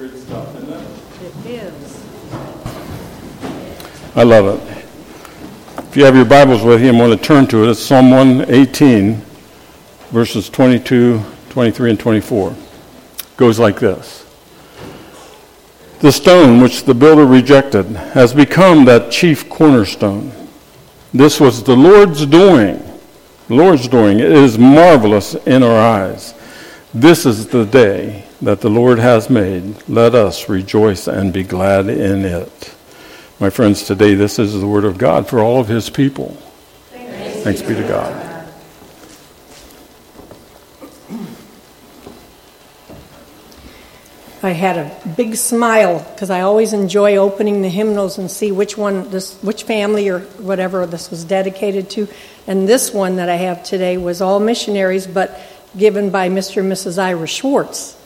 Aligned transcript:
Great 0.00 0.16
stuff, 0.16 0.56
isn't 0.56 0.72
it? 0.72 1.46
It 1.46 1.46
is. 1.46 2.06
I 4.16 4.22
love 4.22 4.46
it. 4.46 4.86
If 5.88 5.94
you 5.94 6.06
have 6.06 6.16
your 6.16 6.24
Bibles 6.24 6.62
with 6.62 6.82
you, 6.82 6.88
I'm 6.88 6.96
to 6.96 7.22
turn 7.22 7.46
to 7.48 7.64
it. 7.64 7.68
It's 7.68 7.80
Psalm 7.80 8.10
118, 8.10 9.16
verses 10.08 10.48
22, 10.48 11.20
23, 11.50 11.90
and 11.90 12.00
24. 12.00 12.50
It 12.50 13.36
goes 13.36 13.58
like 13.58 13.78
this. 13.78 14.24
The 15.98 16.12
stone 16.12 16.62
which 16.62 16.84
the 16.84 16.94
builder 16.94 17.26
rejected 17.26 17.84
has 17.88 18.32
become 18.32 18.86
that 18.86 19.12
chief 19.12 19.50
cornerstone. 19.50 20.32
This 21.12 21.38
was 21.38 21.62
the 21.62 21.76
Lord's 21.76 22.24
doing. 22.24 22.82
The 23.48 23.54
Lord's 23.54 23.86
doing. 23.86 24.18
It 24.18 24.32
is 24.32 24.58
marvelous 24.58 25.34
in 25.34 25.62
our 25.62 25.78
eyes. 25.78 26.32
This 26.94 27.26
is 27.26 27.48
the 27.48 27.66
day 27.66 28.24
that 28.42 28.60
the 28.60 28.70
Lord 28.70 28.98
has 28.98 29.28
made. 29.28 29.76
Let 29.88 30.14
us 30.14 30.48
rejoice 30.48 31.06
and 31.06 31.32
be 31.32 31.42
glad 31.42 31.88
in 31.88 32.24
it. 32.24 32.74
My 33.38 33.50
friends, 33.50 33.82
today 33.84 34.14
this 34.14 34.38
is 34.38 34.58
the 34.58 34.66
word 34.66 34.84
of 34.84 34.98
God 34.98 35.28
for 35.28 35.40
all 35.40 35.60
of 35.60 35.68
his 35.68 35.90
people. 35.90 36.36
Thanks, 36.90 37.42
Thanks 37.42 37.62
be 37.62 37.74
to 37.74 37.86
God. 37.86 38.30
I 44.42 44.50
had 44.52 44.78
a 44.78 45.14
big 45.16 45.36
smile 45.36 45.98
because 46.14 46.30
I 46.30 46.40
always 46.40 46.72
enjoy 46.72 47.16
opening 47.16 47.60
the 47.60 47.68
hymnals 47.68 48.16
and 48.16 48.30
see 48.30 48.50
which 48.52 48.74
one 48.74 49.10
this 49.10 49.38
which 49.42 49.64
family 49.64 50.08
or 50.08 50.20
whatever 50.20 50.86
this 50.86 51.10
was 51.10 51.24
dedicated 51.24 51.90
to. 51.90 52.08
And 52.46 52.66
this 52.66 52.90
one 52.92 53.16
that 53.16 53.28
I 53.28 53.36
have 53.36 53.62
today 53.64 53.98
was 53.98 54.22
all 54.22 54.40
missionaries 54.40 55.06
but 55.06 55.38
given 55.76 56.08
by 56.08 56.30
Mr. 56.30 56.62
and 56.62 56.72
Mrs. 56.72 56.98
Ira 56.98 57.26
Schwartz. 57.26 57.99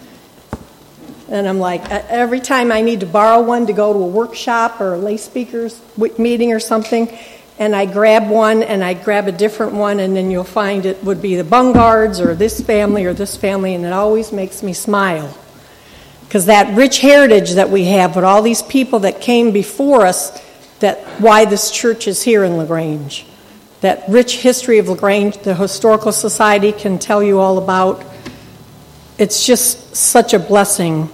And 1.28 1.48
I'm 1.48 1.59
like, 1.59 1.91
uh, 1.91 2.02
every 2.09 2.41
time 2.41 2.70
I 2.70 2.83
need 2.83 3.01
to 3.01 3.06
borrow 3.06 3.42
one 3.42 3.66
to 3.66 3.73
go 3.73 3.92
to 3.92 3.98
a 3.98 4.06
workshop 4.06 4.80
or 4.80 4.94
a 4.94 4.98
lay 4.98 5.17
speakers 5.17 5.81
meeting 6.19 6.53
or 6.53 6.61
something, 6.61 7.16
and 7.58 7.75
I 7.75 7.86
grab 7.86 8.28
one 8.28 8.62
and 8.62 8.83
I 8.84 8.94
grab 8.94 9.28
a 9.28 9.33
different 9.33 9.72
one, 9.72 10.00
and 10.00 10.16
then 10.16 10.31
you'll 10.31 10.44
find 10.44 10.84
it 10.84 11.03
would 11.05 11.22
be 11.22 11.36
the 11.36 11.44
Bungards 11.44 12.20
or 12.20 12.34
this 12.34 12.61
family 12.61 13.05
or 13.05 13.14
this 13.14 13.36
family, 13.36 13.75
and 13.75 13.84
it 13.84 13.92
always 13.92 14.33
makes 14.33 14.62
me 14.62 14.72
smile. 14.72 15.34
Because 16.27 16.47
that 16.47 16.77
rich 16.77 16.98
heritage 17.00 17.53
that 17.53 17.70
we 17.70 17.84
have 17.84 18.16
with 18.16 18.25
all 18.25 18.42
these 18.42 18.62
people 18.62 19.00
that 19.00 19.20
came 19.20 19.53
before 19.53 20.05
us, 20.05 20.42
that 20.81 20.98
why 21.20 21.44
this 21.44 21.70
church 21.70 22.09
is 22.09 22.22
here 22.22 22.44
in 22.44 22.56
LaGrange. 22.56 23.25
That 23.83 24.03
rich 24.09 24.38
history 24.38 24.78
of 24.78 24.88
LaGrange, 24.88 25.38
the 25.38 25.55
Historical 25.55 26.11
Society 26.11 26.72
can 26.72 26.98
tell 26.98 27.22
you 27.22 27.38
all 27.38 27.59
about 27.59 28.05
it's 29.18 29.46
just 29.46 29.94
such 29.94 30.34
a 30.34 30.38
blessing. 30.38 31.08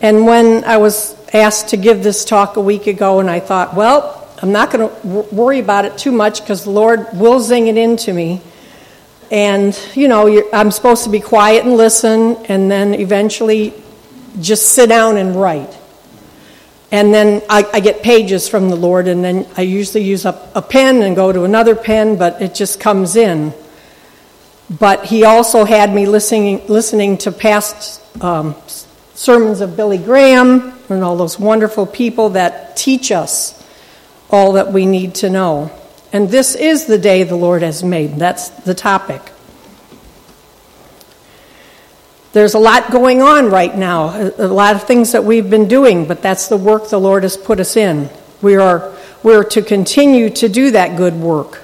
And 0.00 0.26
when 0.26 0.64
I 0.64 0.78
was 0.78 1.16
asked 1.32 1.68
to 1.68 1.76
give 1.76 2.02
this 2.02 2.24
talk 2.24 2.56
a 2.56 2.60
week 2.60 2.86
ago, 2.86 3.20
and 3.20 3.30
I 3.30 3.40
thought, 3.40 3.74
well, 3.74 4.28
I'm 4.42 4.52
not 4.52 4.72
going 4.72 4.88
to 4.88 5.34
worry 5.34 5.58
about 5.58 5.84
it 5.84 5.98
too 5.98 6.12
much 6.12 6.40
because 6.40 6.64
the 6.64 6.70
Lord 6.70 7.06
will 7.12 7.40
zing 7.40 7.68
it 7.68 7.76
into 7.76 8.12
me. 8.12 8.40
And, 9.30 9.78
you 9.94 10.08
know, 10.08 10.42
I'm 10.52 10.70
supposed 10.70 11.04
to 11.04 11.10
be 11.10 11.20
quiet 11.20 11.64
and 11.64 11.76
listen, 11.76 12.36
and 12.46 12.70
then 12.70 12.94
eventually 12.94 13.74
just 14.40 14.70
sit 14.70 14.88
down 14.88 15.16
and 15.16 15.36
write. 15.36 15.76
And 16.90 17.14
then 17.14 17.42
I, 17.48 17.64
I 17.72 17.78
get 17.78 18.02
pages 18.02 18.48
from 18.48 18.70
the 18.70 18.76
Lord, 18.76 19.06
and 19.06 19.22
then 19.22 19.46
I 19.56 19.62
usually 19.62 20.02
use 20.02 20.24
a, 20.24 20.50
a 20.56 20.62
pen 20.62 21.02
and 21.02 21.14
go 21.14 21.30
to 21.30 21.44
another 21.44 21.76
pen, 21.76 22.16
but 22.16 22.42
it 22.42 22.54
just 22.54 22.80
comes 22.80 23.14
in 23.14 23.54
but 24.78 25.04
he 25.04 25.24
also 25.24 25.64
had 25.64 25.92
me 25.92 26.06
listening, 26.06 26.66
listening 26.68 27.18
to 27.18 27.32
past 27.32 28.00
um, 28.22 28.54
sermons 29.14 29.60
of 29.60 29.76
Billy 29.76 29.98
Graham 29.98 30.72
and 30.88 31.02
all 31.02 31.16
those 31.16 31.38
wonderful 31.38 31.86
people 31.86 32.30
that 32.30 32.76
teach 32.76 33.10
us 33.10 33.56
all 34.30 34.52
that 34.52 34.72
we 34.72 34.86
need 34.86 35.16
to 35.16 35.30
know. 35.30 35.72
And 36.12 36.28
this 36.28 36.54
is 36.54 36.86
the 36.86 36.98
day 36.98 37.24
the 37.24 37.36
Lord 37.36 37.62
has 37.62 37.82
made. 37.82 38.16
That's 38.16 38.48
the 38.48 38.74
topic. 38.74 39.20
There's 42.32 42.54
a 42.54 42.60
lot 42.60 42.92
going 42.92 43.22
on 43.22 43.50
right 43.50 43.76
now, 43.76 44.30
a 44.38 44.46
lot 44.46 44.76
of 44.76 44.84
things 44.84 45.12
that 45.12 45.24
we've 45.24 45.50
been 45.50 45.66
doing, 45.66 46.06
but 46.06 46.22
that's 46.22 46.46
the 46.46 46.56
work 46.56 46.88
the 46.88 47.00
Lord 47.00 47.24
has 47.24 47.36
put 47.36 47.58
us 47.58 47.76
in. 47.76 48.08
We 48.40 48.54
are 48.54 48.94
we're 49.22 49.44
to 49.44 49.62
continue 49.62 50.30
to 50.30 50.48
do 50.48 50.70
that 50.70 50.96
good 50.96 51.14
work. 51.14 51.60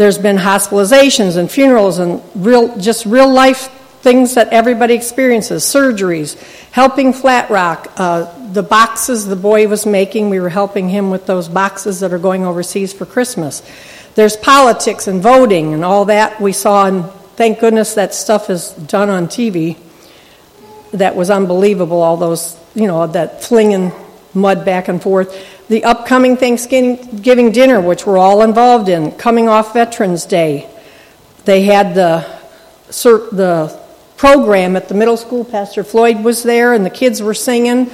There's 0.00 0.16
been 0.16 0.38
hospitalizations 0.38 1.36
and 1.36 1.50
funerals 1.50 1.98
and 1.98 2.22
real, 2.34 2.74
just 2.78 3.04
real 3.04 3.30
life 3.30 3.66
things 4.00 4.34
that 4.36 4.48
everybody 4.48 4.94
experiences 4.94 5.62
surgeries, 5.62 6.40
helping 6.70 7.12
Flat 7.12 7.50
Rock. 7.50 7.92
Uh, 7.98 8.48
the 8.52 8.62
boxes 8.62 9.26
the 9.26 9.36
boy 9.36 9.68
was 9.68 9.84
making, 9.84 10.30
we 10.30 10.40
were 10.40 10.48
helping 10.48 10.88
him 10.88 11.10
with 11.10 11.26
those 11.26 11.50
boxes 11.50 12.00
that 12.00 12.14
are 12.14 12.18
going 12.18 12.46
overseas 12.46 12.94
for 12.94 13.04
Christmas. 13.04 13.60
There's 14.14 14.38
politics 14.38 15.06
and 15.06 15.20
voting 15.20 15.74
and 15.74 15.84
all 15.84 16.06
that 16.06 16.40
we 16.40 16.52
saw, 16.54 16.86
and 16.86 17.04
thank 17.36 17.60
goodness 17.60 17.92
that 17.92 18.14
stuff 18.14 18.48
is 18.48 18.70
done 18.70 19.10
on 19.10 19.26
TV. 19.26 19.76
That 20.92 21.14
was 21.14 21.28
unbelievable, 21.28 22.00
all 22.00 22.16
those, 22.16 22.58
you 22.74 22.86
know, 22.86 23.06
that 23.06 23.44
flinging 23.44 23.92
mud 24.34 24.64
back 24.64 24.88
and 24.88 25.02
forth 25.02 25.34
the 25.70 25.84
upcoming 25.84 26.36
Thanksgiving 26.36 27.52
dinner, 27.52 27.80
which 27.80 28.04
we're 28.04 28.18
all 28.18 28.42
involved 28.42 28.88
in, 28.88 29.12
coming 29.12 29.48
off 29.48 29.72
Veterans 29.72 30.26
Day. 30.26 30.68
They 31.44 31.62
had 31.62 31.94
the, 31.94 32.26
the 32.88 33.80
program 34.16 34.74
at 34.74 34.88
the 34.88 34.94
middle 34.94 35.16
school. 35.16 35.44
Pastor 35.44 35.84
Floyd 35.84 36.24
was 36.24 36.42
there, 36.42 36.74
and 36.74 36.84
the 36.84 36.90
kids 36.90 37.22
were 37.22 37.34
singing. 37.34 37.88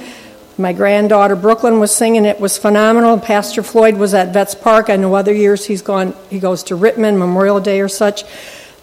My 0.57 0.73
granddaughter 0.73 1.35
Brooklyn 1.35 1.79
was 1.79 1.95
singing. 1.95 2.25
It 2.25 2.39
was 2.39 2.57
phenomenal. 2.57 3.19
Pastor 3.19 3.61
Floyd 3.61 3.95
was 3.95 4.15
at 4.15 4.33
Vets 4.33 4.55
Park. 4.55 4.89
I 4.89 4.95
know 4.95 5.13
other 5.13 5.33
years 5.33 5.63
he's 5.63 5.83
gone. 5.83 6.15
He 6.31 6.39
goes 6.39 6.63
to 6.63 6.75
Rittman 6.75 7.19
Memorial 7.19 7.59
Day 7.59 7.79
or 7.79 7.87
such. 7.87 8.23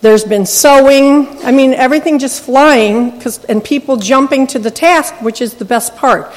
There's 0.02 0.22
been 0.22 0.46
sewing. 0.46 1.26
I 1.42 1.50
mean, 1.50 1.74
everything 1.74 2.20
just 2.20 2.44
flying, 2.44 3.20
and 3.48 3.64
people 3.64 3.96
jumping 3.96 4.46
to 4.48 4.60
the 4.60 4.70
task, 4.70 5.20
which 5.20 5.40
is 5.40 5.54
the 5.54 5.64
best 5.64 5.96
part 5.96 6.32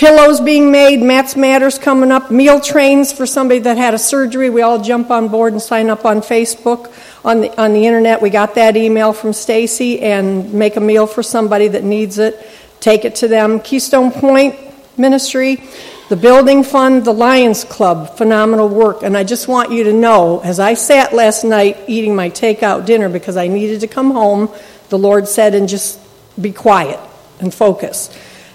pillows 0.00 0.40
being 0.40 0.72
made, 0.72 1.02
Matt's 1.02 1.36
Matters 1.36 1.78
coming 1.78 2.10
up, 2.10 2.30
meal 2.30 2.58
trains 2.58 3.12
for 3.12 3.26
somebody 3.26 3.60
that 3.60 3.76
had 3.76 3.92
a 3.92 3.98
surgery. 3.98 4.48
We 4.48 4.62
all 4.62 4.80
jump 4.80 5.10
on 5.10 5.28
board 5.28 5.52
and 5.52 5.60
sign 5.60 5.90
up 5.90 6.06
on 6.06 6.22
Facebook, 6.22 6.90
on 7.22 7.42
the, 7.42 7.60
on 7.60 7.74
the 7.74 7.84
internet. 7.84 8.22
We 8.22 8.30
got 8.30 8.54
that 8.54 8.78
email 8.78 9.12
from 9.12 9.34
Stacy 9.34 10.00
and 10.00 10.54
make 10.54 10.76
a 10.76 10.80
meal 10.80 11.06
for 11.06 11.22
somebody 11.22 11.68
that 11.68 11.84
needs 11.84 12.16
it. 12.16 12.42
Take 12.80 13.04
it 13.04 13.16
to 13.16 13.28
them. 13.28 13.60
Keystone 13.60 14.10
Point 14.10 14.58
Ministry, 14.96 15.62
the 16.08 16.16
Building 16.16 16.64
Fund, 16.64 17.04
the 17.04 17.12
Lions 17.12 17.64
Club, 17.64 18.16
phenomenal 18.16 18.70
work. 18.70 19.02
And 19.02 19.18
I 19.18 19.22
just 19.22 19.48
want 19.48 19.70
you 19.70 19.84
to 19.84 19.92
know, 19.92 20.40
as 20.40 20.60
I 20.60 20.72
sat 20.72 21.12
last 21.12 21.44
night 21.44 21.76
eating 21.88 22.16
my 22.16 22.30
takeout 22.30 22.86
dinner 22.86 23.10
because 23.10 23.36
I 23.36 23.48
needed 23.48 23.80
to 23.80 23.86
come 23.86 24.12
home, 24.12 24.48
the 24.88 24.98
Lord 24.98 25.28
said, 25.28 25.54
and 25.54 25.68
just 25.68 26.00
be 26.40 26.52
quiet 26.52 26.98
and 27.38 27.52
focus. 27.52 28.08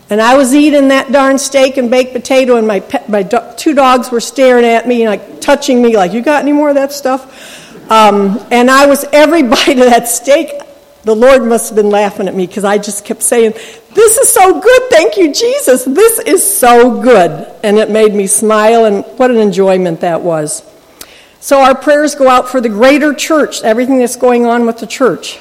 And 0.10 0.22
I 0.22 0.36
was 0.36 0.54
eating 0.54 0.90
that 0.90 1.12
darn 1.12 1.40
steak 1.40 1.78
and 1.78 1.90
baked 1.90 2.14
potato, 2.14 2.58
and 2.58 2.68
my, 2.68 2.84
my 3.08 3.24
do- 3.24 3.54
two 3.58 3.74
dogs 3.74 4.12
were 4.12 4.20
staring 4.20 4.64
at 4.64 4.88
me, 4.88 5.08
like 5.08 5.42
touching 5.42 5.82
me, 5.82 5.98
like, 5.98 6.14
You 6.14 6.22
got 6.22 6.44
any 6.44 6.54
more 6.54 6.70
of 6.70 6.76
that 6.76 6.92
stuff? 6.92 7.90
Um, 7.90 8.40
and 8.52 8.70
I 8.70 8.86
was, 8.86 9.04
every 9.12 9.42
bite 9.56 9.80
of 9.80 9.86
that 9.86 10.08
steak, 10.08 10.52
the 11.04 11.16
Lord 11.16 11.44
must 11.44 11.70
have 11.70 11.76
been 11.76 11.90
laughing 11.90 12.28
at 12.28 12.36
me 12.36 12.46
because 12.46 12.64
I 12.64 12.78
just 12.78 13.04
kept 13.04 13.24
saying, 13.24 13.54
This 13.94 14.18
is 14.18 14.32
so 14.32 14.60
good. 14.60 14.82
Thank 14.90 15.18
you, 15.18 15.34
Jesus. 15.34 15.86
This 15.86 16.20
is 16.20 16.58
so 16.58 17.02
good. 17.02 17.52
And 17.64 17.78
it 17.78 17.90
made 17.90 18.14
me 18.14 18.28
smile, 18.28 18.86
and 18.86 19.04
what 19.18 19.32
an 19.32 19.38
enjoyment 19.38 20.02
that 20.02 20.22
was. 20.22 20.64
So, 21.40 21.62
our 21.62 21.76
prayers 21.76 22.14
go 22.14 22.28
out 22.28 22.50
for 22.50 22.62
the 22.62 22.70
greater 22.70 23.14
church, 23.14 23.64
everything 23.64 24.00
that's 24.00 24.16
going 24.16 24.46
on 24.46 24.68
with 24.68 24.78
the 24.78 24.88
church. 24.88 25.40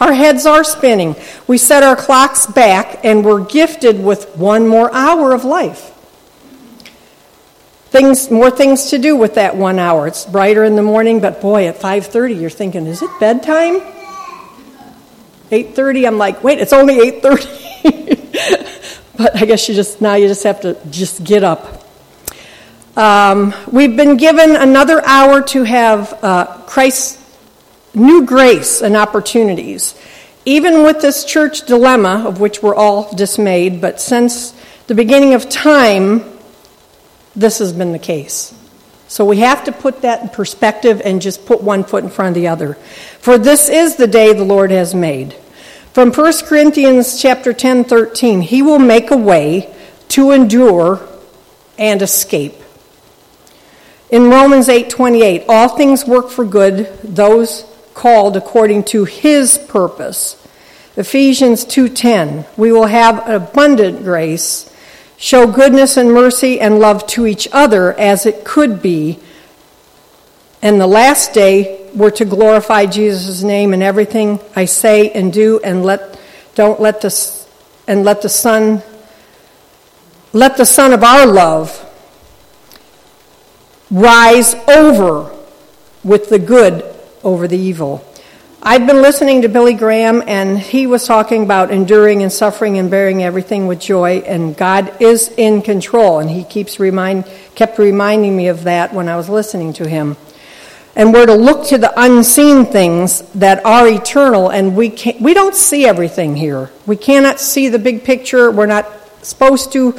Our 0.00 0.12
heads 0.12 0.44
are 0.44 0.62
spinning. 0.62 1.16
We 1.46 1.56
set 1.56 1.82
our 1.82 1.96
clocks 1.96 2.46
back 2.46 3.04
and 3.04 3.24
we're 3.24 3.44
gifted 3.44 4.02
with 4.02 4.36
one 4.36 4.68
more 4.68 4.92
hour 4.92 5.32
of 5.32 5.44
life. 5.44 5.92
Things, 7.88 8.30
more 8.30 8.50
things 8.50 8.90
to 8.90 8.98
do 8.98 9.16
with 9.16 9.36
that 9.36 9.56
one 9.56 9.78
hour. 9.78 10.06
It's 10.06 10.26
brighter 10.26 10.64
in 10.64 10.76
the 10.76 10.82
morning, 10.82 11.20
but 11.20 11.40
boy, 11.40 11.66
at 11.66 11.80
5:30 11.80 12.38
you're 12.38 12.50
thinking, 12.50 12.86
is 12.86 13.00
it 13.00 13.10
bedtime? 13.18 13.80
8:30. 15.50 16.06
I'm 16.06 16.18
like, 16.18 16.44
wait, 16.44 16.58
it's 16.58 16.74
only 16.74 16.96
8:30. 16.96 19.06
but 19.16 19.36
I 19.36 19.46
guess 19.46 19.66
you 19.66 19.74
just 19.74 20.02
now 20.02 20.16
you 20.16 20.28
just 20.28 20.42
have 20.42 20.60
to 20.60 20.76
just 20.90 21.24
get 21.24 21.42
up. 21.42 21.84
Um, 22.96 23.54
we've 23.70 23.96
been 23.96 24.18
given 24.18 24.56
another 24.56 25.02
hour 25.04 25.42
to 25.42 25.62
have 25.62 26.18
uh, 26.22 26.46
Christ 26.66 27.18
new 27.96 28.24
grace 28.24 28.82
and 28.82 28.96
opportunities. 28.96 29.94
Even 30.44 30.84
with 30.84 31.00
this 31.00 31.24
church 31.24 31.66
dilemma, 31.66 32.24
of 32.26 32.38
which 32.38 32.62
we're 32.62 32.74
all 32.74 33.12
dismayed, 33.14 33.80
but 33.80 34.00
since 34.00 34.54
the 34.86 34.94
beginning 34.94 35.34
of 35.34 35.48
time, 35.48 36.24
this 37.34 37.58
has 37.58 37.72
been 37.72 37.92
the 37.92 37.98
case. 37.98 38.54
So 39.08 39.24
we 39.24 39.38
have 39.38 39.64
to 39.64 39.72
put 39.72 40.02
that 40.02 40.22
in 40.22 40.28
perspective 40.28 41.00
and 41.04 41.22
just 41.22 41.46
put 41.46 41.62
one 41.62 41.84
foot 41.84 42.04
in 42.04 42.10
front 42.10 42.36
of 42.36 42.40
the 42.40 42.48
other. 42.48 42.74
For 43.20 43.38
this 43.38 43.68
is 43.68 43.96
the 43.96 44.06
day 44.06 44.32
the 44.32 44.44
Lord 44.44 44.70
has 44.70 44.94
made. 44.94 45.34
From 45.92 46.12
1 46.12 46.32
Corinthians 46.44 47.20
chapter 47.20 47.52
10, 47.52 47.84
13, 47.84 48.42
he 48.42 48.62
will 48.62 48.78
make 48.78 49.10
a 49.10 49.16
way 49.16 49.74
to 50.08 50.32
endure 50.32 51.00
and 51.78 52.02
escape. 52.02 52.54
In 54.10 54.30
Romans 54.30 54.68
8:28, 54.68 55.44
all 55.48 55.68
things 55.70 56.06
work 56.06 56.30
for 56.30 56.44
good 56.44 56.88
those 57.02 57.64
called 57.96 58.36
according 58.36 58.84
to 58.84 59.06
his 59.06 59.56
purpose. 59.56 60.36
Ephesians 60.96 61.64
2:10, 61.64 62.44
we 62.54 62.70
will 62.70 62.86
have 62.86 63.26
abundant 63.26 64.04
grace, 64.04 64.66
show 65.16 65.46
goodness 65.46 65.96
and 65.96 66.12
mercy 66.12 66.60
and 66.60 66.78
love 66.78 67.06
to 67.06 67.26
each 67.26 67.48
other 67.52 67.98
as 67.98 68.26
it 68.26 68.44
could 68.44 68.82
be. 68.82 69.18
And 70.60 70.78
the 70.78 70.86
last 70.86 71.32
day 71.32 71.80
we're 71.94 72.10
to 72.10 72.26
glorify 72.26 72.84
Jesus' 72.84 73.42
name 73.42 73.72
in 73.72 73.82
everything 73.82 74.40
I 74.54 74.66
say 74.66 75.10
and 75.10 75.32
do 75.32 75.58
and 75.64 75.82
let 75.82 76.20
don't 76.54 76.78
let 76.78 77.00
the 77.00 77.10
and 77.88 78.04
let 78.04 78.20
the 78.20 78.28
Son 78.28 78.82
let 80.34 80.58
the 80.58 80.66
Son 80.66 80.92
of 80.92 81.02
our 81.02 81.24
love 81.24 81.82
rise 83.90 84.54
over 84.68 85.30
with 86.04 86.28
the 86.28 86.38
good 86.38 86.92
over 87.26 87.48
the 87.48 87.58
evil. 87.58 88.06
I've 88.62 88.86
been 88.86 89.02
listening 89.02 89.42
to 89.42 89.48
Billy 89.48 89.74
Graham, 89.74 90.22
and 90.28 90.56
he 90.56 90.86
was 90.86 91.06
talking 91.06 91.42
about 91.42 91.72
enduring 91.72 92.22
and 92.22 92.32
suffering 92.32 92.78
and 92.78 92.88
bearing 92.88 93.22
everything 93.24 93.66
with 93.66 93.80
joy, 93.80 94.18
and 94.18 94.56
God 94.56 95.02
is 95.02 95.28
in 95.36 95.60
control, 95.60 96.20
and 96.20 96.30
he 96.30 96.44
keeps 96.44 96.78
remind, 96.78 97.24
kept 97.56 97.78
reminding 97.78 98.36
me 98.36 98.46
of 98.46 98.62
that 98.64 98.94
when 98.94 99.08
I 99.08 99.16
was 99.16 99.28
listening 99.28 99.72
to 99.74 99.88
him. 99.88 100.16
And 100.94 101.12
we're 101.12 101.26
to 101.26 101.34
look 101.34 101.66
to 101.68 101.78
the 101.78 101.92
unseen 102.00 102.64
things 102.64 103.22
that 103.32 103.66
are 103.66 103.88
eternal, 103.88 104.48
and 104.48 104.76
we, 104.76 104.90
can't, 104.90 105.20
we 105.20 105.34
don't 105.34 105.54
see 105.54 105.84
everything 105.84 106.36
here. 106.36 106.70
We 106.86 106.96
cannot 106.96 107.40
see 107.40 107.68
the 107.68 107.80
big 107.80 108.04
picture. 108.04 108.52
We're 108.52 108.66
not 108.66 108.86
supposed 109.22 109.72
to, 109.72 109.98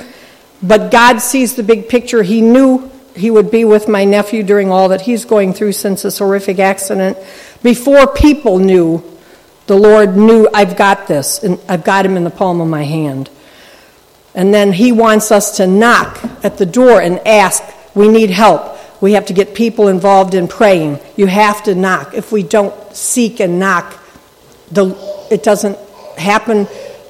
but 0.63 0.91
God 0.91 1.19
sees 1.19 1.55
the 1.55 1.63
big 1.63 1.89
picture. 1.89 2.23
He 2.23 2.39
knew 2.39 2.89
he 3.17 3.31
would 3.31 3.51
be 3.51 3.65
with 3.65 3.87
my 3.87 4.05
nephew 4.05 4.43
during 4.43 4.71
all 4.71 4.89
that 4.89 5.01
he's 5.01 5.25
going 5.25 5.53
through 5.53 5.73
since 5.73 6.03
this 6.03 6.19
horrific 6.19 6.59
accident. 6.59 7.17
Before 7.63 8.07
people 8.07 8.59
knew, 8.59 9.03
the 9.67 9.75
Lord 9.75 10.15
knew, 10.15 10.47
I've 10.53 10.77
got 10.77 11.07
this, 11.07 11.43
and 11.43 11.59
I've 11.67 11.83
got 11.83 12.05
him 12.05 12.15
in 12.15 12.23
the 12.23 12.29
palm 12.29 12.61
of 12.61 12.67
my 12.67 12.83
hand. 12.83 13.29
And 14.33 14.53
then 14.53 14.71
he 14.71 14.91
wants 14.91 15.31
us 15.31 15.57
to 15.57 15.67
knock 15.67 16.23
at 16.43 16.57
the 16.57 16.65
door 16.65 17.01
and 17.01 17.19
ask, 17.27 17.63
we 17.95 18.07
need 18.07 18.29
help. 18.29 18.77
We 19.01 19.13
have 19.13 19.25
to 19.27 19.33
get 19.33 19.55
people 19.55 19.87
involved 19.87 20.35
in 20.35 20.47
praying. 20.47 20.99
You 21.15 21.27
have 21.27 21.63
to 21.63 21.75
knock. 21.75 22.13
If 22.13 22.31
we 22.31 22.43
don't 22.43 22.73
seek 22.95 23.39
and 23.39 23.59
knock, 23.59 23.97
the, 24.71 24.95
it 25.31 25.43
doesn't 25.43 25.77
happen 26.17 26.67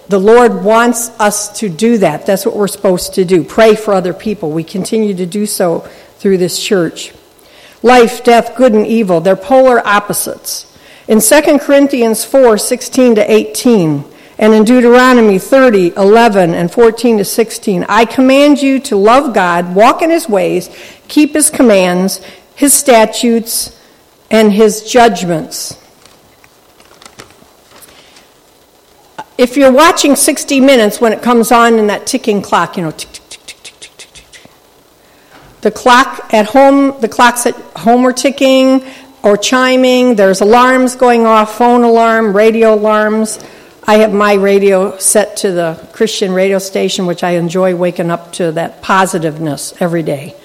the 0.09 0.19
Lord 0.19 0.63
wants 0.63 1.09
us 1.19 1.59
to 1.59 1.69
do 1.69 1.97
that. 1.97 2.25
That's 2.25 2.45
what 2.45 2.55
we're 2.55 2.67
supposed 2.67 3.13
to 3.15 3.25
do. 3.25 3.43
Pray 3.43 3.75
for 3.75 3.93
other 3.93 4.13
people. 4.13 4.51
We 4.51 4.63
continue 4.63 5.13
to 5.15 5.25
do 5.25 5.45
so 5.45 5.81
through 6.17 6.37
this 6.37 6.63
church. 6.63 7.13
Life, 7.83 8.23
death, 8.23 8.55
good 8.55 8.73
and 8.73 8.87
evil, 8.87 9.21
they're 9.21 9.35
polar 9.35 9.85
opposites. 9.85 10.65
In 11.07 11.21
2 11.21 11.59
Corinthians 11.59 12.25
4 12.25 12.57
16 12.57 13.15
to 13.15 13.31
18, 13.31 14.03
and 14.39 14.53
in 14.53 14.63
Deuteronomy 14.63 15.39
30 15.39 15.95
11 15.95 16.53
and 16.53 16.71
14 16.71 17.19
to 17.19 17.25
16, 17.25 17.85
I 17.87 18.05
command 18.05 18.61
you 18.61 18.79
to 18.81 18.95
love 18.95 19.33
God, 19.33 19.75
walk 19.75 20.01
in 20.01 20.09
his 20.09 20.27
ways, 20.27 20.69
keep 21.07 21.33
his 21.33 21.49
commands, 21.49 22.21
his 22.55 22.73
statutes, 22.73 23.79
and 24.29 24.51
his 24.51 24.83
judgments. 24.83 25.77
If 29.37 29.55
you're 29.55 29.71
watching 29.71 30.15
60 30.15 30.59
Minutes 30.59 30.99
when 30.99 31.13
it 31.13 31.21
comes 31.21 31.51
on 31.51 31.77
in 31.77 31.87
that 31.87 32.07
ticking 32.07 32.41
clock, 32.41 32.75
you 32.75 32.83
know, 32.83 32.91
tick, 32.91 33.11
tick, 33.11 33.29
tick, 33.29 33.45
tick, 33.45 33.61
tick, 33.61 33.97
tick, 33.97 34.13
tick, 34.13 34.25
tick. 34.31 34.51
The 35.61 35.71
clock 35.71 36.33
at 36.33 36.47
home, 36.47 36.99
the 37.01 37.07
clocks 37.07 37.45
at 37.45 37.55
home 37.75 38.05
are 38.05 38.13
ticking 38.13 38.83
or 39.23 39.37
chiming. 39.37 40.15
There's 40.15 40.41
alarms 40.41 40.95
going 40.95 41.25
off, 41.25 41.57
phone 41.57 41.83
alarm, 41.83 42.35
radio 42.35 42.73
alarms. 42.73 43.39
I 43.83 43.99
have 43.99 44.11
my 44.11 44.33
radio 44.33 44.97
set 44.97 45.37
to 45.37 45.51
the 45.51 45.87
Christian 45.93 46.33
radio 46.33 46.59
station, 46.59 47.05
which 47.05 47.23
I 47.23 47.31
enjoy 47.31 47.75
waking 47.75 48.09
up 48.09 48.33
to 48.33 48.51
that 48.53 48.81
positiveness 48.81 49.73
every 49.79 50.03
day. 50.03 50.35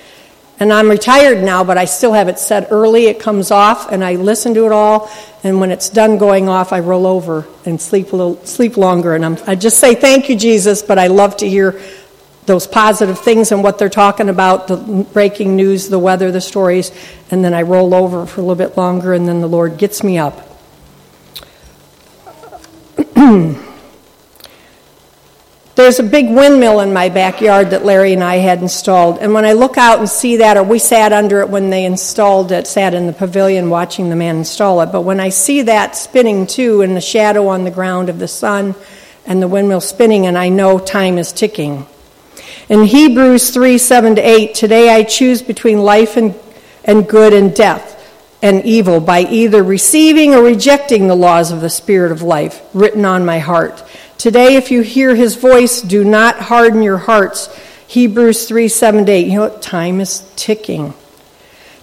And 0.62 0.72
I'm 0.72 0.88
retired 0.88 1.42
now, 1.42 1.64
but 1.64 1.76
I 1.76 1.86
still 1.86 2.12
have 2.12 2.28
it 2.28 2.38
set 2.38 2.68
early. 2.70 3.06
It 3.06 3.18
comes 3.18 3.50
off, 3.50 3.90
and 3.90 4.04
I 4.04 4.14
listen 4.14 4.54
to 4.54 4.64
it 4.64 4.70
all. 4.70 5.10
And 5.42 5.58
when 5.58 5.72
it's 5.72 5.88
done 5.88 6.18
going 6.18 6.48
off, 6.48 6.72
I 6.72 6.78
roll 6.78 7.04
over 7.04 7.48
and 7.64 7.80
sleep 7.82 8.12
a 8.12 8.16
little, 8.16 8.46
sleep 8.46 8.76
longer. 8.76 9.16
And 9.16 9.24
I'm, 9.24 9.36
I 9.48 9.56
just 9.56 9.80
say 9.80 9.96
thank 9.96 10.28
you, 10.28 10.36
Jesus. 10.36 10.80
But 10.80 11.00
I 11.00 11.08
love 11.08 11.36
to 11.38 11.48
hear 11.48 11.82
those 12.46 12.68
positive 12.68 13.18
things 13.18 13.50
and 13.50 13.64
what 13.64 13.76
they're 13.76 13.88
talking 13.88 14.28
about, 14.28 14.68
the 14.68 14.76
breaking 15.12 15.56
news, 15.56 15.88
the 15.88 15.98
weather, 15.98 16.30
the 16.30 16.40
stories. 16.40 16.92
And 17.32 17.44
then 17.44 17.54
I 17.54 17.62
roll 17.62 17.92
over 17.92 18.24
for 18.24 18.40
a 18.40 18.44
little 18.44 18.54
bit 18.54 18.76
longer, 18.76 19.14
and 19.14 19.26
then 19.26 19.40
the 19.40 19.48
Lord 19.48 19.78
gets 19.78 20.04
me 20.04 20.16
up. 20.18 20.48
There's 25.74 25.98
a 25.98 26.02
big 26.02 26.28
windmill 26.28 26.80
in 26.80 26.92
my 26.92 27.08
backyard 27.08 27.70
that 27.70 27.82
Larry 27.82 28.12
and 28.12 28.22
I 28.22 28.36
had 28.36 28.60
installed. 28.60 29.18
And 29.18 29.32
when 29.32 29.46
I 29.46 29.54
look 29.54 29.78
out 29.78 30.00
and 30.00 30.08
see 30.08 30.36
that, 30.36 30.58
or 30.58 30.62
we 30.62 30.78
sat 30.78 31.14
under 31.14 31.40
it 31.40 31.48
when 31.48 31.70
they 31.70 31.86
installed 31.86 32.52
it, 32.52 32.66
sat 32.66 32.92
in 32.92 33.06
the 33.06 33.14
pavilion 33.14 33.70
watching 33.70 34.10
the 34.10 34.16
man 34.16 34.36
install 34.36 34.82
it. 34.82 34.92
But 34.92 35.00
when 35.00 35.18
I 35.18 35.30
see 35.30 35.62
that 35.62 35.96
spinning 35.96 36.46
too, 36.46 36.82
and 36.82 36.94
the 36.94 37.00
shadow 37.00 37.48
on 37.48 37.64
the 37.64 37.70
ground 37.70 38.10
of 38.10 38.18
the 38.18 38.28
sun 38.28 38.74
and 39.24 39.40
the 39.40 39.48
windmill 39.48 39.80
spinning, 39.80 40.26
and 40.26 40.36
I 40.36 40.50
know 40.50 40.78
time 40.78 41.16
is 41.16 41.32
ticking. 41.32 41.86
In 42.68 42.84
Hebrews 42.84 43.50
3 43.50 43.78
7 43.78 44.16
to 44.16 44.20
8, 44.20 44.54
today 44.54 44.94
I 44.94 45.04
choose 45.04 45.40
between 45.40 45.78
life 45.78 46.18
and, 46.18 46.34
and 46.84 47.08
good 47.08 47.32
and 47.32 47.54
death 47.54 47.92
and 48.42 48.62
evil 48.66 49.00
by 49.00 49.20
either 49.20 49.62
receiving 49.62 50.34
or 50.34 50.42
rejecting 50.42 51.06
the 51.06 51.14
laws 51.14 51.50
of 51.50 51.62
the 51.62 51.70
Spirit 51.70 52.12
of 52.12 52.20
life 52.20 52.60
written 52.74 53.06
on 53.06 53.24
my 53.24 53.38
heart. 53.38 53.82
Today, 54.22 54.54
if 54.54 54.70
you 54.70 54.82
hear 54.82 55.16
his 55.16 55.34
voice, 55.34 55.82
do 55.82 56.04
not 56.04 56.38
harden 56.38 56.80
your 56.80 56.98
hearts. 56.98 57.48
Hebrews 57.88 58.46
3 58.46 58.68
7 58.68 59.08
8. 59.08 59.26
You 59.26 59.34
know 59.34 59.40
what? 59.48 59.60
Time 59.60 60.00
is 60.00 60.22
ticking. 60.36 60.94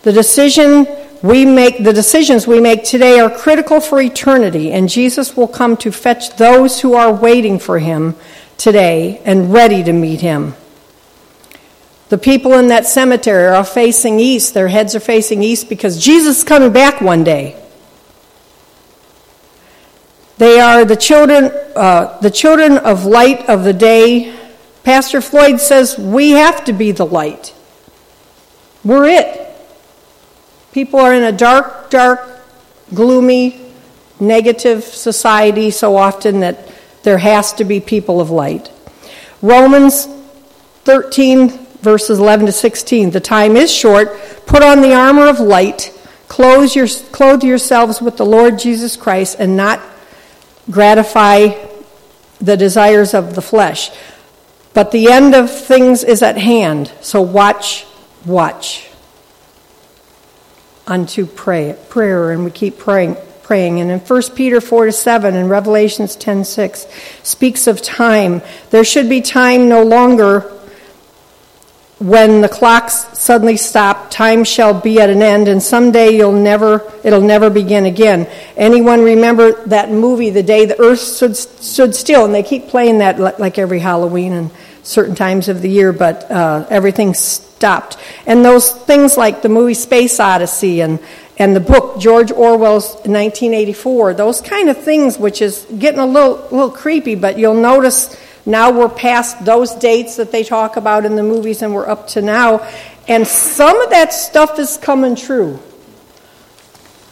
The 0.03 0.13
decision 0.13 0.87
we 1.21 1.43
make, 1.43 1.83
the 1.83 1.91
decisions 1.91 2.47
we 2.47 2.61
make 2.61 2.85
today 2.85 3.19
are 3.19 3.29
critical 3.29 3.81
for 3.81 3.99
eternity, 3.99 4.71
and 4.71 4.87
Jesus 4.87 5.35
will 5.35 5.49
come 5.49 5.75
to 5.83 5.91
fetch 5.91 6.37
those 6.37 6.79
who 6.79 6.93
are 6.93 7.13
waiting 7.13 7.59
for 7.59 7.77
him 7.77 8.15
today 8.57 9.21
and 9.25 9.51
ready 9.51 9.83
to 9.83 9.91
meet 9.91 10.21
him. 10.21 10.55
The 12.07 12.17
people 12.17 12.53
in 12.53 12.69
that 12.69 12.85
cemetery 12.85 13.47
are 13.47 13.65
facing 13.65 14.21
east. 14.21 14.53
Their 14.53 14.69
heads 14.69 14.95
are 14.95 15.01
facing 15.01 15.43
east 15.43 15.67
because 15.67 16.01
Jesus 16.01 16.37
is 16.37 16.43
coming 16.45 16.71
back 16.71 17.01
one 17.01 17.25
day. 17.25 17.61
They 20.39 20.61
are 20.61 20.85
the 20.85 20.95
children, 20.95 21.51
uh, 21.75 22.17
the 22.21 22.31
children 22.31 22.77
of 22.77 23.03
light 23.03 23.49
of 23.49 23.65
the 23.65 23.73
day. 23.73 24.33
Pastor 24.85 25.19
Floyd 25.19 25.59
says 25.59 25.97
we 25.97 26.31
have 26.31 26.63
to 26.63 26.71
be 26.71 26.93
the 26.93 27.05
light. 27.05 27.53
We're 28.85 29.05
it. 29.09 29.53
People 30.71 31.01
are 31.01 31.13
in 31.13 31.23
a 31.23 31.33
dark, 31.33 31.89
dark, 31.89 32.41
gloomy, 32.93 33.59
negative 34.17 34.85
society 34.85 35.71
so 35.71 35.97
often 35.97 36.39
that 36.39 36.71
there 37.03 37.17
has 37.17 37.51
to 37.53 37.65
be 37.65 37.81
people 37.81 38.21
of 38.21 38.29
light. 38.29 38.71
Romans 39.41 40.05
13, 40.85 41.49
verses 41.81 42.17
11 42.17 42.45
to 42.45 42.53
16. 42.53 43.11
The 43.11 43.19
time 43.19 43.57
is 43.57 43.69
short. 43.73 44.17
Put 44.45 44.63
on 44.63 44.79
the 44.79 44.93
armor 44.93 45.27
of 45.27 45.41
light. 45.41 45.93
Clothe, 46.29 46.73
your, 46.75 46.87
clothe 46.87 47.43
yourselves 47.43 48.01
with 48.01 48.15
the 48.15 48.25
Lord 48.25 48.57
Jesus 48.57 48.95
Christ 48.95 49.35
and 49.37 49.57
not 49.57 49.81
gratify 50.69 51.49
the 52.39 52.57
desires 52.57 53.13
of 53.13 53.35
the 53.35 53.41
flesh. 53.41 53.91
But 54.73 54.91
the 54.91 55.11
end 55.11 55.35
of 55.35 55.51
things 55.51 56.03
is 56.03 56.21
at 56.21 56.37
hand, 56.37 56.91
so 57.01 57.21
watch, 57.21 57.85
watch 58.25 58.89
unto 60.89 61.25
pray, 61.25 61.77
prayer, 61.89 62.31
and 62.31 62.43
we 62.43 62.51
keep 62.51 62.77
praying. 62.77 63.15
Praying. 63.43 63.79
And 63.79 63.89
in 63.89 63.99
1 63.99 64.21
Peter 64.35 64.61
4 64.61 64.87
to 64.87 64.91
7 64.91 65.35
and 65.35 65.49
Revelations 65.49 66.15
10 66.15 66.43
6 66.43 66.85
speaks 67.23 67.65
of 67.65 67.81
time. 67.81 68.43
There 68.69 68.83
should 68.83 69.09
be 69.09 69.21
time 69.21 69.67
no 69.67 69.81
longer 69.81 70.58
when 71.99 72.39
the 72.39 72.47
clocks 72.47 73.05
suddenly 73.19 73.57
stop, 73.57 74.09
time 74.09 74.45
shall 74.45 74.73
be 74.73 75.01
at 75.01 75.09
an 75.09 75.21
end, 75.21 75.49
and 75.49 75.61
someday 75.61 76.15
you'll 76.15 76.31
never, 76.31 76.89
it'll 77.03 77.21
never 77.21 77.49
begin 77.49 77.85
again. 77.85 78.25
Anyone 78.55 79.03
remember 79.03 79.51
that 79.65 79.91
movie, 79.91 80.29
The 80.29 80.43
Day 80.43 80.65
the 80.65 80.79
Earth 80.79 80.99
Stood, 80.99 81.35
stood 81.35 81.93
Still? 81.93 82.23
And 82.23 82.33
they 82.33 82.43
keep 82.43 82.69
playing 82.69 82.99
that 82.99 83.19
like 83.19 83.57
every 83.57 83.79
Halloween 83.79 84.31
and 84.31 84.51
certain 84.81 85.13
times 85.13 85.49
of 85.49 85.61
the 85.61 85.69
year, 85.69 85.91
but 85.91 86.31
uh, 86.31 86.65
everything 86.69 87.13
stopped. 87.13 87.97
And 88.25 88.45
those 88.45 88.71
things 88.71 89.17
like 89.17 89.41
the 89.41 89.49
movie 89.49 89.73
Space 89.73 90.21
Odyssey 90.21 90.81
and, 90.81 90.99
and 91.37 91.53
the 91.53 91.59
book 91.59 91.99
George 91.99 92.31
Orwell's 92.31 92.93
1984, 92.93 94.13
those 94.13 94.39
kind 94.39 94.69
of 94.69 94.77
things, 94.77 95.17
which 95.17 95.41
is 95.41 95.65
getting 95.77 95.99
a 95.99 96.05
little, 96.05 96.37
little 96.49 96.71
creepy, 96.71 97.15
but 97.15 97.37
you'll 97.37 97.59
notice 97.59 98.17
now 98.45 98.71
we're 98.71 98.89
past 98.89 99.43
those 99.45 99.75
dates 99.75 100.15
that 100.17 100.31
they 100.31 100.43
talk 100.43 100.77
about 100.77 101.05
in 101.05 101.15
the 101.15 101.23
movies 101.23 101.61
and 101.61 101.73
we're 101.73 101.87
up 101.87 102.07
to 102.09 102.21
now. 102.21 102.67
And 103.07 103.25
some 103.27 103.79
of 103.81 103.89
that 103.89 104.13
stuff 104.13 104.59
is 104.59 104.77
coming 104.77 105.15
true. 105.15 105.59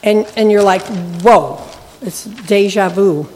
And, 0.04 0.32
and 0.36 0.52
you're 0.52 0.64
like, 0.64 0.84
whoa, 1.22 1.68
it's 2.02 2.24
deja 2.24 2.90
vu. 2.90 3.28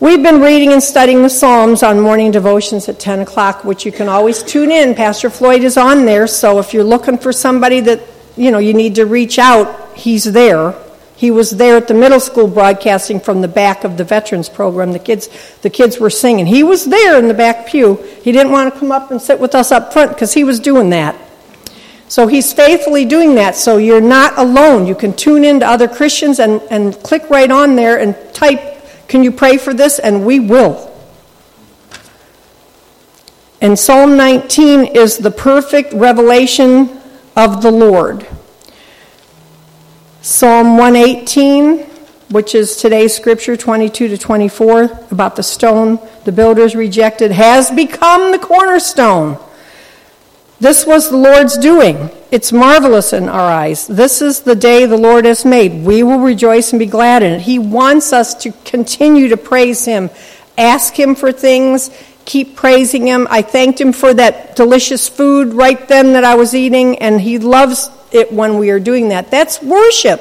We've 0.00 0.22
been 0.22 0.40
reading 0.40 0.72
and 0.72 0.82
studying 0.82 1.20
the 1.20 1.28
Psalms 1.28 1.82
on 1.82 2.00
morning 2.00 2.30
devotions 2.30 2.88
at 2.88 2.98
10 2.98 3.20
o'clock, 3.20 3.64
which 3.64 3.84
you 3.84 3.92
can 3.92 4.08
always 4.08 4.42
tune 4.42 4.70
in. 4.70 4.94
Pastor 4.94 5.28
Floyd 5.28 5.62
is 5.62 5.76
on 5.76 6.06
there, 6.06 6.26
so 6.26 6.58
if 6.58 6.72
you're 6.72 6.84
looking 6.84 7.18
for 7.18 7.34
somebody 7.34 7.80
that, 7.80 8.00
you 8.34 8.50
know, 8.50 8.58
you 8.58 8.72
need 8.72 8.94
to 8.94 9.04
reach 9.04 9.38
out, 9.38 9.94
he's 9.94 10.24
there. 10.24 10.74
He 11.20 11.30
was 11.30 11.50
there 11.50 11.76
at 11.76 11.86
the 11.86 11.92
middle 11.92 12.18
school 12.18 12.48
broadcasting 12.48 13.20
from 13.20 13.42
the 13.42 13.48
back 13.48 13.84
of 13.84 13.98
the 13.98 14.04
veterans 14.04 14.48
program. 14.48 14.92
The 14.92 14.98
kids, 14.98 15.28
the 15.60 15.68
kids 15.68 16.00
were 16.00 16.08
singing. 16.08 16.46
He 16.46 16.62
was 16.62 16.86
there 16.86 17.18
in 17.18 17.28
the 17.28 17.34
back 17.34 17.66
pew. 17.66 17.96
He 18.22 18.32
didn't 18.32 18.50
want 18.50 18.72
to 18.72 18.80
come 18.80 18.90
up 18.90 19.10
and 19.10 19.20
sit 19.20 19.38
with 19.38 19.54
us 19.54 19.70
up 19.70 19.92
front 19.92 20.12
because 20.12 20.32
he 20.32 20.44
was 20.44 20.58
doing 20.58 20.88
that. 20.90 21.14
So 22.08 22.26
he's 22.26 22.54
faithfully 22.54 23.04
doing 23.04 23.34
that. 23.34 23.54
So 23.54 23.76
you're 23.76 24.00
not 24.00 24.38
alone. 24.38 24.86
You 24.86 24.94
can 24.94 25.12
tune 25.12 25.44
in 25.44 25.60
to 25.60 25.66
other 25.66 25.86
Christians 25.86 26.40
and, 26.40 26.62
and 26.70 26.94
click 27.02 27.28
right 27.28 27.50
on 27.50 27.76
there 27.76 28.00
and 28.00 28.16
type 28.32 28.70
can 29.10 29.24
you 29.24 29.32
pray 29.32 29.58
for 29.58 29.74
this? 29.74 29.98
And 29.98 30.24
we 30.24 30.38
will. 30.38 30.88
And 33.60 33.76
Psalm 33.76 34.16
19 34.16 34.96
is 34.96 35.18
the 35.18 35.32
perfect 35.32 35.92
revelation 35.92 36.96
of 37.36 37.60
the 37.60 37.72
Lord. 37.72 38.24
Psalm 40.22 40.76
118, 40.76 41.78
which 42.28 42.54
is 42.54 42.76
today's 42.76 43.16
scripture 43.16 43.56
22 43.56 44.08
to 44.08 44.18
24, 44.18 44.82
about 45.10 45.34
the 45.34 45.42
stone 45.42 45.98
the 46.26 46.32
builders 46.32 46.76
rejected, 46.76 47.30
has 47.30 47.70
become 47.70 48.30
the 48.30 48.38
cornerstone. 48.38 49.38
This 50.60 50.84
was 50.84 51.08
the 51.08 51.16
Lord's 51.16 51.56
doing. 51.56 52.10
It's 52.30 52.52
marvelous 52.52 53.14
in 53.14 53.30
our 53.30 53.50
eyes. 53.50 53.86
This 53.86 54.20
is 54.20 54.40
the 54.40 54.54
day 54.54 54.84
the 54.84 54.98
Lord 54.98 55.24
has 55.24 55.46
made. 55.46 55.86
We 55.86 56.02
will 56.02 56.20
rejoice 56.20 56.74
and 56.74 56.78
be 56.78 56.84
glad 56.84 57.22
in 57.22 57.32
it. 57.32 57.40
He 57.40 57.58
wants 57.58 58.12
us 58.12 58.34
to 58.42 58.52
continue 58.66 59.28
to 59.28 59.38
praise 59.38 59.86
Him, 59.86 60.10
ask 60.58 60.94
Him 60.98 61.14
for 61.14 61.32
things, 61.32 61.88
keep 62.24 62.56
praising 62.56 63.06
Him. 63.06 63.26
I 63.30 63.42
thanked 63.42 63.80
Him 63.80 63.92
for 63.92 64.14
that 64.14 64.56
delicious 64.56 65.08
food 65.08 65.54
right 65.54 65.88
then 65.88 66.12
that 66.14 66.24
I 66.24 66.34
was 66.34 66.54
eating, 66.54 66.98
and 66.98 67.20
He 67.20 67.38
loves 67.38 67.90
it 68.12 68.32
when 68.32 68.58
we 68.58 68.70
are 68.70 68.80
doing 68.80 69.08
that. 69.08 69.30
That's 69.30 69.62
worship. 69.62 70.20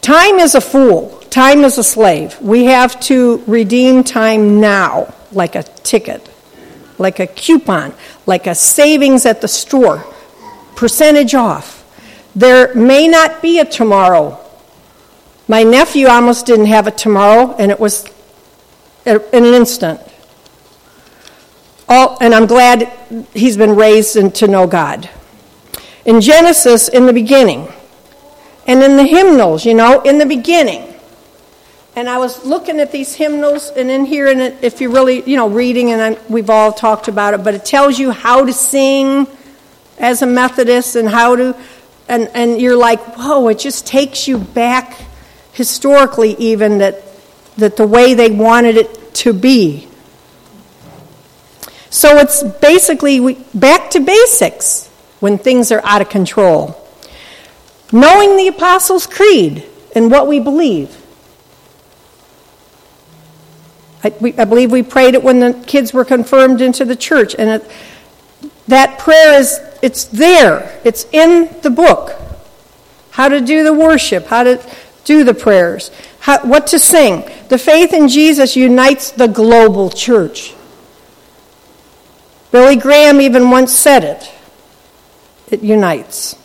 Time 0.00 0.36
is 0.36 0.54
a 0.54 0.60
fool, 0.60 1.10
time 1.30 1.64
is 1.64 1.76
a 1.76 1.84
slave. 1.84 2.40
We 2.40 2.64
have 2.64 2.98
to 3.00 3.42
redeem 3.46 4.04
time 4.04 4.60
now, 4.60 5.14
like 5.32 5.54
a 5.54 5.62
ticket 5.62 6.28
like 6.98 7.20
a 7.20 7.26
coupon, 7.26 7.94
like 8.26 8.46
a 8.46 8.54
savings 8.54 9.24
at 9.24 9.40
the 9.40 9.48
store, 9.48 10.04
percentage 10.76 11.34
off. 11.34 11.76
There 12.34 12.74
may 12.74 13.08
not 13.08 13.40
be 13.40 13.58
a 13.58 13.64
tomorrow. 13.64 14.38
My 15.46 15.62
nephew 15.62 16.08
almost 16.08 16.46
didn't 16.46 16.66
have 16.66 16.86
a 16.86 16.90
tomorrow, 16.90 17.54
and 17.58 17.70
it 17.70 17.80
was 17.80 18.04
in 19.06 19.20
an 19.32 19.54
instant. 19.54 20.00
All, 21.88 22.18
and 22.20 22.34
I'm 22.34 22.46
glad 22.46 22.92
he's 23.32 23.56
been 23.56 23.74
raised 23.74 24.34
to 24.36 24.48
know 24.48 24.66
God. 24.66 25.08
In 26.04 26.20
Genesis, 26.20 26.88
in 26.88 27.06
the 27.06 27.12
beginning, 27.12 27.68
and 28.66 28.82
in 28.82 28.96
the 28.96 29.04
hymnals, 29.04 29.64
you 29.64 29.74
know, 29.74 30.02
in 30.02 30.18
the 30.18 30.26
beginning, 30.26 30.94
and 31.96 32.08
I 32.08 32.18
was 32.18 32.44
looking 32.44 32.78
at 32.78 32.92
these 32.92 33.14
hymnals, 33.14 33.70
and 33.70 33.90
in 33.90 34.04
here, 34.04 34.28
and 34.28 34.40
if 34.62 34.80
you're 34.80 34.92
really, 34.92 35.22
you 35.28 35.36
know, 35.36 35.48
reading, 35.48 35.90
and 35.90 36.00
I'm, 36.00 36.16
we've 36.28 36.50
all 36.50 36.72
talked 36.72 37.08
about 37.08 37.34
it, 37.34 37.42
but 37.42 37.54
it 37.54 37.64
tells 37.64 37.98
you 37.98 38.10
how 38.10 38.44
to 38.44 38.52
sing 38.52 39.26
as 39.98 40.22
a 40.22 40.26
Methodist 40.26 40.94
and 40.94 41.08
how 41.08 41.36
to, 41.36 41.56
and, 42.08 42.30
and 42.34 42.60
you're 42.60 42.76
like, 42.76 43.00
whoa, 43.16 43.48
it 43.48 43.58
just 43.58 43.86
takes 43.86 44.28
you 44.28 44.38
back 44.38 44.96
historically, 45.52 46.36
even 46.36 46.78
that, 46.78 47.02
that 47.58 47.76
the 47.76 47.86
way 47.86 48.14
they 48.14 48.30
wanted 48.30 48.76
it 48.76 49.14
to 49.14 49.32
be. 49.32 49.88
So 51.90 52.16
it's 52.16 52.42
basically 52.42 53.20
we, 53.20 53.34
back 53.54 53.90
to 53.90 54.00
basics 54.00 54.88
when 55.20 55.38
things 55.38 55.72
are 55.72 55.80
out 55.84 56.00
of 56.00 56.08
control. 56.08 56.76
Knowing 57.92 58.36
the 58.36 58.48
Apostles' 58.48 59.06
Creed 59.06 59.64
and 59.94 60.10
what 60.10 60.28
we 60.28 60.38
believe. 60.38 60.94
I, 64.04 64.14
we, 64.20 64.34
I, 64.38 64.44
believe 64.44 64.70
we 64.70 64.84
prayed 64.84 65.14
it 65.14 65.22
when 65.24 65.40
the 65.40 65.64
kids 65.66 65.92
were 65.92 66.04
confirmed 66.04 66.60
into 66.60 66.84
the 66.84 66.94
church, 66.94 67.34
and 67.36 67.50
it, 67.50 67.70
that 68.68 68.98
prayer 69.00 69.40
is 69.40 69.58
it's 69.82 70.04
there. 70.04 70.78
It's 70.84 71.06
in 71.12 71.50
the 71.62 71.70
book. 71.70 72.14
How 73.10 73.28
to 73.28 73.40
do 73.40 73.64
the 73.64 73.72
worship, 73.72 74.26
how 74.26 74.44
to 74.44 74.64
do 75.04 75.24
the 75.24 75.34
prayers, 75.34 75.90
how, 76.28 76.46
what 76.46 76.66
to 76.66 76.78
sing. 76.78 77.24
The 77.48 77.56
faith 77.56 77.94
in 77.94 78.06
Jesus 78.06 78.54
unites 78.54 79.12
the 79.12 79.28
global 79.28 79.88
church. 79.88 80.54
Billy 82.52 82.76
Graham 82.76 83.22
even 83.22 83.50
once 83.50 83.74
said 83.74 84.04
it. 84.04 84.30
It 85.50 85.62
unites. 85.62 86.36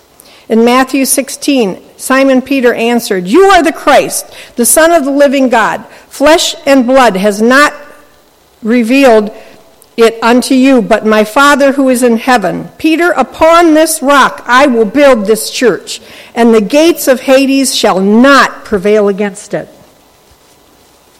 In 0.48 0.64
Matthew 0.64 1.04
16, 1.04 1.98
Simon 1.98 2.42
Peter 2.42 2.74
answered, 2.74 3.28
You 3.28 3.44
are 3.44 3.62
the 3.62 3.74
Christ, 3.74 4.34
the 4.56 4.66
Son 4.66 4.92
of 4.92 5.04
the 5.04 5.12
living 5.12 5.50
God. 5.50 5.86
Flesh 6.08 6.56
and 6.66 6.88
blood 6.88 7.18
has 7.18 7.42
not 7.42 7.74
revealed 8.62 9.36
it 9.96 10.22
unto 10.24 10.56
you, 10.56 10.82
but 10.82 11.06
my 11.06 11.24
Father 11.24 11.74
who 11.74 11.90
is 11.90 12.04
in 12.04 12.18
heaven. 12.18 12.70
Peter, 12.78 13.12
upon 13.12 13.74
this 13.74 14.02
rock 14.02 14.44
I 14.46 14.68
will 14.68 14.86
build 14.86 15.26
this 15.26 15.52
church, 15.52 16.02
and 16.34 16.54
the 16.54 16.62
gates 16.62 17.08
of 17.08 17.22
Hades 17.22 17.76
shall 17.76 18.00
not 18.00 18.66
prevail 18.66 19.08
against 19.08 19.54
it. 19.54 19.68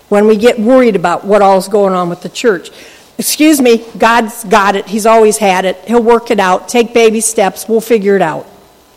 When 0.10 0.28
we 0.28 0.38
get 0.38 0.60
worried 0.60 0.96
about 0.96 1.26
what 1.26 1.42
all's 1.42 1.68
going 1.68 1.94
on 1.94 2.10
with 2.10 2.22
the 2.22 2.30
church, 2.30 2.70
excuse 3.18 3.62
me, 3.62 3.86
God's 3.98 4.44
got 4.44 4.76
it. 4.76 4.88
He's 4.88 5.06
always 5.06 5.38
had 5.38 5.66
it. 5.66 5.78
He'll 5.86 6.04
work 6.04 6.32
it 6.32 6.40
out. 6.40 6.68
Take 6.68 6.94
baby 6.94 7.22
steps. 7.22 7.68
We'll 7.68 7.82
figure 7.82 8.16
it 8.16 8.22
out 8.22 8.48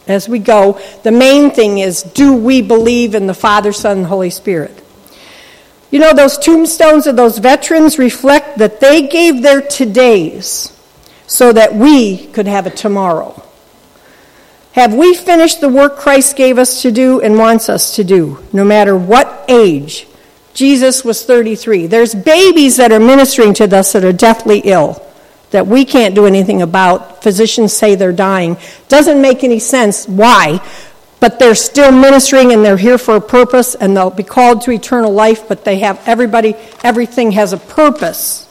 as 0.07 0.29
we 0.29 0.39
go. 0.39 0.81
The 1.03 1.13
main 1.13 1.51
thing 1.51 1.79
is 1.79 2.03
do 2.03 2.35
we 2.35 2.63
believe 2.63 3.15
in 3.15 3.27
the 3.27 3.35
Father, 3.35 3.73
Son, 3.73 3.99
and 3.99 4.07
Holy 4.07 4.31
Spirit? 4.31 4.83
You 5.91 6.01
know, 6.01 6.13
those 6.13 6.39
tombstones 6.39 7.07
of 7.07 7.17
those 7.17 7.39
veterans 7.39 7.99
reflect 7.99 8.59
that 8.59 8.81
they 8.81 9.07
gave 9.07 9.43
their 9.43 9.61
todays 9.61 10.73
so 11.27 11.53
that 11.53 11.75
we 11.75 12.27
could 12.29 12.47
have 12.47 12.67
a 12.67 12.71
tomorrow. 12.71 13.43
Have 14.73 14.95
we 14.95 15.15
finished 15.15 15.61
the 15.61 15.69
work 15.69 15.97
Christ 15.97 16.37
gave 16.37 16.59
us 16.59 16.83
to 16.83 16.93
do 16.93 17.21
and 17.21 17.39
wants 17.39 17.69
us 17.69 17.97
to 17.97 18.05
do, 18.05 18.45
no 18.53 18.65
matter 18.65 18.97
what 18.97 19.45
age? 19.49 20.07
Jesus 20.53 21.05
was 21.05 21.25
33. 21.25 21.87
There's 21.87 22.15
babies 22.15 22.77
that 22.77 22.93
are 22.93 23.01
ministering 23.01 23.55
to 23.55 23.77
us 23.77 23.93
that 23.93 24.05
are 24.05 24.13
deathly 24.13 24.61
ill 24.65 25.03
that 25.51 25.67
we 25.67 25.85
can't 25.85 26.15
do 26.15 26.27
anything 26.27 26.63
about. 26.63 27.23
Physicians 27.23 27.73
say 27.73 27.95
they're 27.95 28.13
dying. 28.13 28.57
Doesn't 28.89 29.21
make 29.21 29.45
any 29.45 29.59
sense 29.59 30.07
why, 30.07 30.61
but 31.21 31.39
they're 31.39 31.55
still 31.55 31.93
ministering 31.93 32.53
and 32.53 32.65
they're 32.65 32.77
here 32.77 32.99
for 32.99 33.17
a 33.17 33.21
purpose 33.21 33.75
and 33.75 33.97
they'll 33.97 34.11
be 34.11 34.23
called 34.23 34.63
to 34.63 34.71
eternal 34.71 35.13
life, 35.13 35.49
but 35.49 35.65
they 35.65 35.79
have 35.81 36.01
everybody, 36.07 36.55
everything 36.83 37.33
has 37.33 37.53
a 37.53 37.59
purpose. 37.59 38.43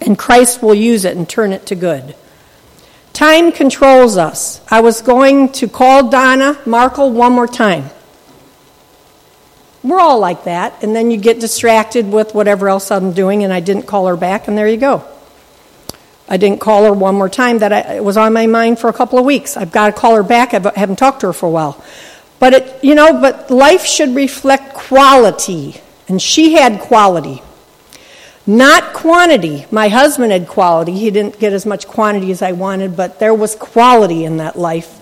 And 0.00 0.18
Christ 0.18 0.62
will 0.62 0.74
use 0.74 1.04
it 1.04 1.16
and 1.16 1.28
turn 1.28 1.52
it 1.52 1.66
to 1.66 1.74
good. 1.74 2.16
Time 3.12 3.50
controls 3.50 4.16
us. 4.16 4.60
I 4.70 4.80
was 4.80 5.00
going 5.00 5.52
to 5.52 5.68
call 5.68 6.10
Donna 6.10 6.60
Markle 6.66 7.10
one 7.12 7.32
more 7.32 7.46
time. 7.46 7.88
We're 9.82 10.00
all 10.00 10.18
like 10.18 10.44
that, 10.44 10.82
and 10.82 10.94
then 10.94 11.12
you 11.12 11.16
get 11.16 11.38
distracted 11.38 12.10
with 12.10 12.34
whatever 12.34 12.68
else 12.68 12.90
I'm 12.90 13.12
doing, 13.12 13.44
and 13.44 13.52
I 13.52 13.60
didn't 13.60 13.84
call 13.84 14.08
her 14.08 14.16
back, 14.16 14.48
and 14.48 14.58
there 14.58 14.68
you 14.68 14.76
go. 14.76 15.06
I 16.28 16.36
didn't 16.36 16.60
call 16.60 16.84
her 16.84 16.92
one 16.92 17.14
more 17.14 17.28
time. 17.28 17.58
That 17.58 17.72
I, 17.72 18.00
was 18.00 18.16
on 18.16 18.32
my 18.32 18.46
mind 18.46 18.78
for 18.78 18.88
a 18.88 18.92
couple 18.92 19.18
of 19.18 19.24
weeks. 19.24 19.56
I've 19.56 19.72
got 19.72 19.86
to 19.86 19.92
call 19.92 20.16
her 20.16 20.22
back. 20.22 20.54
I 20.54 20.72
haven't 20.78 20.96
talked 20.96 21.20
to 21.20 21.28
her 21.28 21.32
for 21.32 21.46
a 21.46 21.50
while. 21.50 21.82
But 22.38 22.54
it, 22.54 22.84
you 22.84 22.94
know, 22.94 23.20
but 23.20 23.50
life 23.50 23.84
should 23.84 24.14
reflect 24.14 24.74
quality, 24.74 25.80
and 26.08 26.20
she 26.20 26.52
had 26.52 26.80
quality, 26.80 27.42
not 28.46 28.92
quantity. 28.92 29.66
My 29.70 29.88
husband 29.88 30.32
had 30.32 30.46
quality. 30.46 30.92
He 30.92 31.10
didn't 31.10 31.38
get 31.38 31.52
as 31.52 31.64
much 31.64 31.86
quantity 31.88 32.30
as 32.30 32.42
I 32.42 32.52
wanted, 32.52 32.96
but 32.96 33.18
there 33.20 33.34
was 33.34 33.54
quality 33.54 34.24
in 34.24 34.36
that 34.36 34.58
life, 34.58 35.00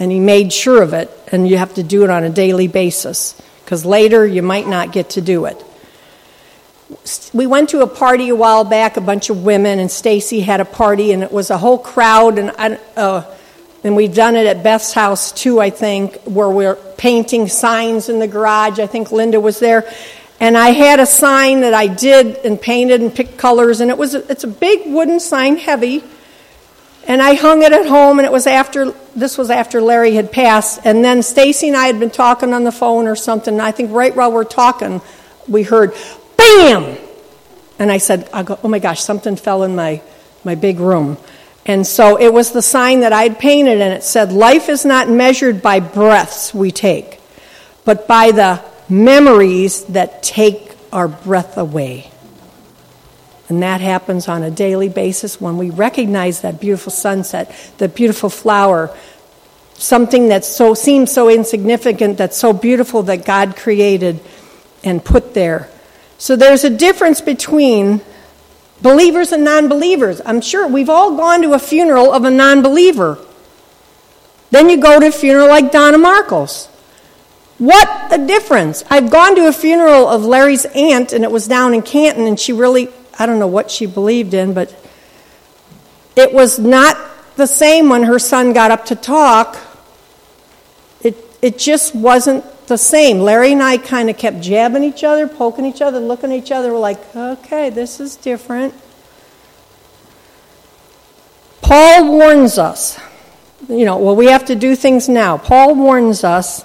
and 0.00 0.10
he 0.10 0.18
made 0.18 0.52
sure 0.52 0.82
of 0.82 0.94
it. 0.94 1.10
And 1.30 1.46
you 1.46 1.58
have 1.58 1.74
to 1.74 1.82
do 1.82 2.02
it 2.02 2.10
on 2.10 2.24
a 2.24 2.30
daily 2.30 2.66
basis 2.66 3.40
because 3.64 3.84
later 3.84 4.26
you 4.26 4.42
might 4.42 4.66
not 4.66 4.92
get 4.92 5.10
to 5.10 5.20
do 5.20 5.44
it. 5.46 5.62
We 7.32 7.46
went 7.46 7.70
to 7.70 7.80
a 7.80 7.86
party 7.86 8.28
a 8.28 8.34
while 8.34 8.64
back, 8.64 8.96
a 8.96 9.00
bunch 9.00 9.30
of 9.30 9.42
women, 9.42 9.78
and 9.78 9.90
Stacy 9.90 10.40
had 10.40 10.60
a 10.60 10.64
party, 10.64 11.12
and 11.12 11.22
it 11.22 11.32
was 11.32 11.50
a 11.50 11.58
whole 11.58 11.78
crowd, 11.78 12.38
and 12.38 12.78
uh, 12.96 13.24
and 13.82 13.96
we've 13.96 14.14
done 14.14 14.36
it 14.36 14.46
at 14.46 14.62
Beth's 14.62 14.92
house 14.92 15.32
too, 15.32 15.60
I 15.60 15.70
think, 15.70 16.16
where 16.24 16.48
we're 16.48 16.76
painting 16.96 17.48
signs 17.48 18.08
in 18.08 18.18
the 18.18 18.26
garage. 18.26 18.78
I 18.78 18.86
think 18.86 19.12
Linda 19.12 19.40
was 19.40 19.58
there, 19.60 19.90
and 20.40 20.56
I 20.56 20.70
had 20.70 21.00
a 21.00 21.06
sign 21.06 21.62
that 21.62 21.74
I 21.74 21.86
did 21.86 22.36
and 22.44 22.60
painted 22.60 23.00
and 23.00 23.14
picked 23.14 23.38
colors, 23.38 23.80
and 23.80 23.90
it 23.90 23.96
was 23.96 24.14
a, 24.14 24.30
it's 24.30 24.44
a 24.44 24.48
big 24.48 24.92
wooden 24.92 25.20
sign, 25.20 25.56
heavy, 25.56 26.04
and 27.06 27.22
I 27.22 27.34
hung 27.34 27.62
it 27.62 27.72
at 27.72 27.86
home, 27.86 28.18
and 28.18 28.26
it 28.26 28.32
was 28.32 28.46
after 28.46 28.92
this 29.16 29.38
was 29.38 29.48
after 29.48 29.80
Larry 29.80 30.14
had 30.14 30.32
passed, 30.32 30.80
and 30.84 31.02
then 31.04 31.22
Stacy 31.22 31.68
and 31.68 31.76
I 31.76 31.86
had 31.86 31.98
been 31.98 32.10
talking 32.10 32.52
on 32.52 32.64
the 32.64 32.72
phone 32.72 33.06
or 33.06 33.16
something. 33.16 33.54
And 33.54 33.62
I 33.62 33.70
think 33.70 33.90
right 33.90 34.14
while 34.14 34.32
we're 34.32 34.44
talking, 34.44 35.00
we 35.48 35.62
heard 35.62 35.94
bam, 36.36 36.96
and 37.78 37.90
I 37.90 37.98
said, 37.98 38.28
I 38.32 38.42
go, 38.42 38.58
"Oh 38.62 38.68
my 38.68 38.78
gosh, 38.78 39.02
something 39.02 39.36
fell 39.36 39.62
in 39.62 39.74
my 39.74 40.00
my 40.44 40.54
big 40.54 40.80
room." 40.80 41.16
And 41.66 41.86
so 41.86 42.16
it 42.20 42.32
was 42.32 42.52
the 42.52 42.60
sign 42.60 43.00
that 43.00 43.12
I'd 43.12 43.38
painted, 43.38 43.80
and 43.80 43.94
it 43.94 44.04
said, 44.04 44.32
"Life 44.32 44.68
is 44.68 44.84
not 44.84 45.08
measured 45.08 45.62
by 45.62 45.80
breaths 45.80 46.52
we 46.52 46.70
take, 46.70 47.20
but 47.84 48.06
by 48.06 48.30
the 48.32 48.60
memories 48.88 49.84
that 49.84 50.22
take 50.22 50.72
our 50.92 51.08
breath 51.08 51.56
away." 51.56 52.10
And 53.48 53.62
that 53.62 53.80
happens 53.80 54.28
on 54.28 54.42
a 54.42 54.50
daily 54.50 54.88
basis 54.88 55.40
when 55.40 55.58
we 55.58 55.70
recognize 55.70 56.40
that 56.40 56.60
beautiful 56.60 56.90
sunset, 56.90 57.50
the 57.78 57.88
beautiful 57.88 58.30
flower, 58.30 58.90
something 59.76 60.28
that 60.28 60.44
so 60.44 60.72
seems 60.74 61.12
so 61.12 61.28
insignificant, 61.28 62.16
that's 62.16 62.38
so 62.38 62.52
beautiful 62.52 63.02
that 63.04 63.24
God 63.24 63.56
created 63.56 64.20
and 64.82 65.04
put 65.04 65.34
there. 65.34 65.68
So 66.18 66.36
there's 66.36 66.64
a 66.64 66.70
difference 66.70 67.20
between 67.20 68.00
believers 68.80 69.32
and 69.32 69.44
non 69.44 69.68
believers. 69.68 70.20
I'm 70.24 70.40
sure 70.40 70.66
we've 70.66 70.90
all 70.90 71.16
gone 71.16 71.42
to 71.42 71.52
a 71.52 71.58
funeral 71.58 72.12
of 72.12 72.24
a 72.24 72.30
non 72.30 72.62
believer. 72.62 73.18
Then 74.50 74.70
you 74.70 74.76
go 74.76 75.00
to 75.00 75.08
a 75.08 75.12
funeral 75.12 75.48
like 75.48 75.72
Donna 75.72 75.98
Marcos. 75.98 76.66
What 77.58 78.12
a 78.12 78.26
difference. 78.26 78.84
I've 78.90 79.10
gone 79.10 79.36
to 79.36 79.46
a 79.46 79.52
funeral 79.52 80.08
of 80.08 80.24
Larry's 80.24 80.64
aunt, 80.66 81.12
and 81.12 81.24
it 81.24 81.30
was 81.30 81.46
down 81.46 81.74
in 81.74 81.82
Canton, 81.82 82.26
and 82.26 82.38
she 82.38 82.52
really 82.52 82.88
I 83.18 83.26
don't 83.26 83.38
know 83.38 83.46
what 83.46 83.70
she 83.70 83.86
believed 83.86 84.34
in, 84.34 84.54
but 84.54 84.74
it 86.16 86.32
was 86.32 86.58
not 86.58 86.96
the 87.36 87.46
same 87.46 87.88
when 87.88 88.04
her 88.04 88.18
son 88.18 88.52
got 88.52 88.70
up 88.70 88.86
to 88.86 88.96
talk. 88.96 89.56
It, 91.00 91.16
it 91.42 91.58
just 91.58 91.94
wasn't 91.94 92.44
the 92.66 92.78
same. 92.78 93.20
Larry 93.20 93.52
and 93.52 93.62
I 93.62 93.78
kind 93.78 94.10
of 94.10 94.16
kept 94.16 94.40
jabbing 94.40 94.84
each 94.84 95.04
other, 95.04 95.26
poking 95.26 95.64
each 95.64 95.82
other, 95.82 95.98
looking 96.00 96.32
at 96.32 96.38
each 96.38 96.52
other. 96.52 96.72
We're 96.72 96.78
like, 96.78 97.16
okay, 97.16 97.70
this 97.70 98.00
is 98.00 98.16
different. 98.16 98.74
Paul 101.62 102.12
warns 102.12 102.58
us. 102.58 102.98
You 103.68 103.84
know, 103.86 103.96
well, 103.96 104.16
we 104.16 104.26
have 104.26 104.44
to 104.46 104.54
do 104.54 104.76
things 104.76 105.08
now. 105.08 105.38
Paul 105.38 105.74
warns 105.74 106.24
us 106.24 106.64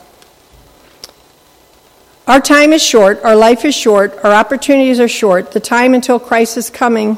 our 2.29 2.39
time 2.39 2.73
is 2.73 2.83
short, 2.83 3.23
our 3.23 3.35
life 3.35 3.65
is 3.65 3.73
short, 3.73 4.15
our 4.23 4.31
opportunities 4.31 4.99
are 4.99 5.07
short. 5.07 5.51
The 5.51 5.59
time 5.59 5.95
until 5.95 6.19
Christ 6.19 6.57
is 6.57 6.69
coming 6.69 7.17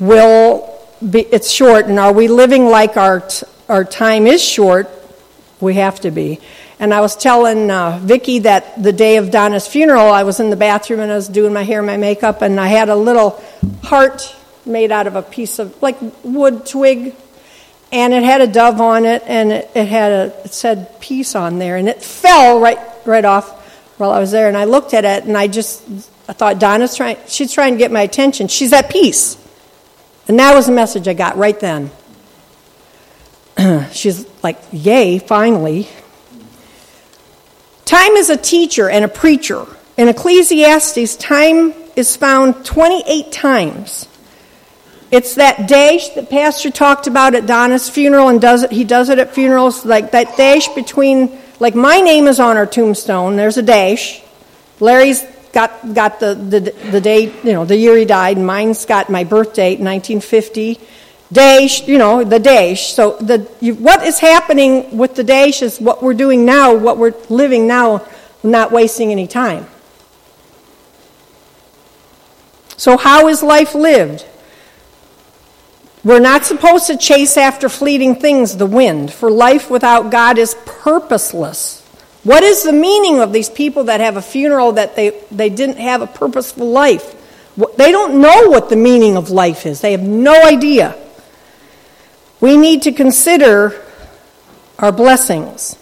will 0.00 0.76
be 1.08 1.20
it's 1.20 1.48
short 1.48 1.86
and 1.86 2.00
are 2.00 2.12
we 2.12 2.26
living 2.26 2.66
like 2.66 2.96
our 2.96 3.22
our 3.68 3.84
time 3.84 4.26
is 4.26 4.42
short? 4.42 4.90
We 5.60 5.74
have 5.74 6.00
to 6.00 6.10
be. 6.10 6.40
And 6.82 6.92
I 6.92 7.00
was 7.00 7.14
telling 7.14 7.70
uh, 7.70 8.00
Vicki 8.02 8.40
that 8.40 8.82
the 8.82 8.92
day 8.92 9.16
of 9.18 9.30
Donna's 9.30 9.68
funeral, 9.68 10.08
I 10.08 10.24
was 10.24 10.40
in 10.40 10.50
the 10.50 10.56
bathroom 10.56 10.98
and 10.98 11.12
I 11.12 11.14
was 11.14 11.28
doing 11.28 11.52
my 11.52 11.62
hair, 11.62 11.78
and 11.78 11.86
my 11.86 11.96
makeup, 11.96 12.42
and 12.42 12.58
I 12.58 12.66
had 12.66 12.88
a 12.88 12.96
little 12.96 13.40
heart 13.84 14.34
made 14.66 14.90
out 14.90 15.06
of 15.06 15.14
a 15.14 15.22
piece 15.22 15.60
of 15.60 15.80
like 15.80 15.96
wood 16.24 16.66
twig, 16.66 17.14
and 17.92 18.12
it 18.12 18.24
had 18.24 18.40
a 18.40 18.48
dove 18.48 18.80
on 18.80 19.04
it, 19.04 19.22
and 19.28 19.52
it, 19.52 19.70
it 19.76 19.86
had 19.86 20.10
a 20.10 20.24
it 20.44 20.52
said 20.52 21.00
peace 21.00 21.36
on 21.36 21.60
there, 21.60 21.76
and 21.76 21.88
it 21.88 22.02
fell 22.02 22.58
right 22.58 22.80
right 23.04 23.24
off 23.24 23.48
while 24.00 24.10
I 24.10 24.18
was 24.18 24.32
there, 24.32 24.48
and 24.48 24.56
I 24.56 24.64
looked 24.64 24.92
at 24.92 25.04
it, 25.04 25.22
and 25.22 25.38
I 25.38 25.46
just 25.46 25.88
I 26.26 26.32
thought 26.32 26.58
Donna's 26.58 26.96
trying. 26.96 27.16
She's 27.28 27.52
trying 27.52 27.74
to 27.74 27.78
get 27.78 27.92
my 27.92 28.00
attention. 28.00 28.48
She's 28.48 28.72
at 28.72 28.90
peace, 28.90 29.36
and 30.26 30.36
that 30.40 30.52
was 30.52 30.66
the 30.66 30.72
message 30.72 31.06
I 31.06 31.14
got 31.14 31.36
right 31.36 31.60
then. 31.60 31.92
she's 33.92 34.26
like, 34.42 34.58
"Yay! 34.72 35.20
Finally." 35.20 35.88
Time 37.92 38.12
is 38.12 38.30
a 38.30 38.38
teacher 38.38 38.88
and 38.88 39.04
a 39.04 39.08
preacher. 39.08 39.66
In 39.98 40.08
Ecclesiastes, 40.08 41.14
time 41.16 41.74
is 41.94 42.16
found 42.16 42.64
28 42.64 43.30
times. 43.30 44.08
It's 45.10 45.34
that 45.34 45.68
dash 45.68 46.08
that 46.14 46.30
Pastor 46.30 46.70
talked 46.70 47.06
about 47.06 47.34
at 47.34 47.44
Donna's 47.44 47.90
funeral, 47.90 48.28
and 48.28 48.40
does 48.40 48.62
it, 48.62 48.70
he 48.70 48.84
does 48.84 49.10
it 49.10 49.18
at 49.18 49.34
funerals, 49.34 49.84
like 49.84 50.12
that 50.12 50.38
dash 50.38 50.68
between 50.68 51.38
like 51.60 51.74
my 51.74 52.00
name 52.00 52.28
is 52.28 52.40
on 52.40 52.56
our 52.56 52.64
tombstone. 52.64 53.36
There's 53.36 53.58
a 53.58 53.62
dash. 53.62 54.22
Larry's 54.80 55.22
got 55.52 55.92
got 55.92 56.18
the 56.18 56.34
the, 56.34 56.60
the 56.92 57.00
date, 57.02 57.44
you 57.44 57.52
know, 57.52 57.66
the 57.66 57.76
year 57.76 57.94
he 57.98 58.06
died. 58.06 58.38
Mine's 58.38 58.86
got 58.86 59.10
my 59.10 59.24
birth 59.24 59.52
date, 59.52 59.80
1950. 59.80 60.80
Dash, 61.32 61.88
you 61.88 61.96
know, 61.96 62.22
the 62.24 62.38
dash. 62.38 62.92
So 62.92 63.16
the 63.16 63.50
you, 63.60 63.74
what 63.74 64.04
is 64.04 64.18
happening 64.18 64.96
with 64.96 65.14
the 65.14 65.24
dash 65.24 65.62
is 65.62 65.80
what 65.80 66.02
we're 66.02 66.14
doing 66.14 66.44
now, 66.44 66.74
what 66.74 66.98
we're 66.98 67.14
living 67.30 67.66
now, 67.66 68.06
not 68.42 68.70
wasting 68.70 69.10
any 69.10 69.26
time. 69.26 69.66
So 72.76 72.96
how 72.96 73.28
is 73.28 73.42
life 73.42 73.74
lived? 73.74 74.26
We're 76.04 76.18
not 76.18 76.44
supposed 76.44 76.88
to 76.88 76.96
chase 76.96 77.36
after 77.36 77.68
fleeting 77.68 78.16
things, 78.16 78.56
the 78.56 78.66
wind, 78.66 79.12
for 79.12 79.30
life 79.30 79.70
without 79.70 80.10
God 80.10 80.36
is 80.36 80.56
purposeless. 80.66 81.80
What 82.24 82.42
is 82.42 82.64
the 82.64 82.72
meaning 82.72 83.20
of 83.20 83.32
these 83.32 83.48
people 83.48 83.84
that 83.84 84.00
have 84.00 84.16
a 84.16 84.22
funeral 84.22 84.72
that 84.72 84.96
they, 84.96 85.10
they 85.30 85.48
didn't 85.48 85.78
have 85.78 86.02
a 86.02 86.06
purposeful 86.08 86.70
life? 86.70 87.16
They 87.76 87.92
don't 87.92 88.20
know 88.20 88.48
what 88.48 88.68
the 88.68 88.76
meaning 88.76 89.16
of 89.16 89.30
life 89.30 89.64
is, 89.66 89.80
they 89.80 89.92
have 89.92 90.02
no 90.02 90.34
idea. 90.44 90.98
We 92.42 92.56
need 92.56 92.82
to 92.82 92.92
consider 92.92 93.80
our 94.76 94.90
blessings, 94.90 95.78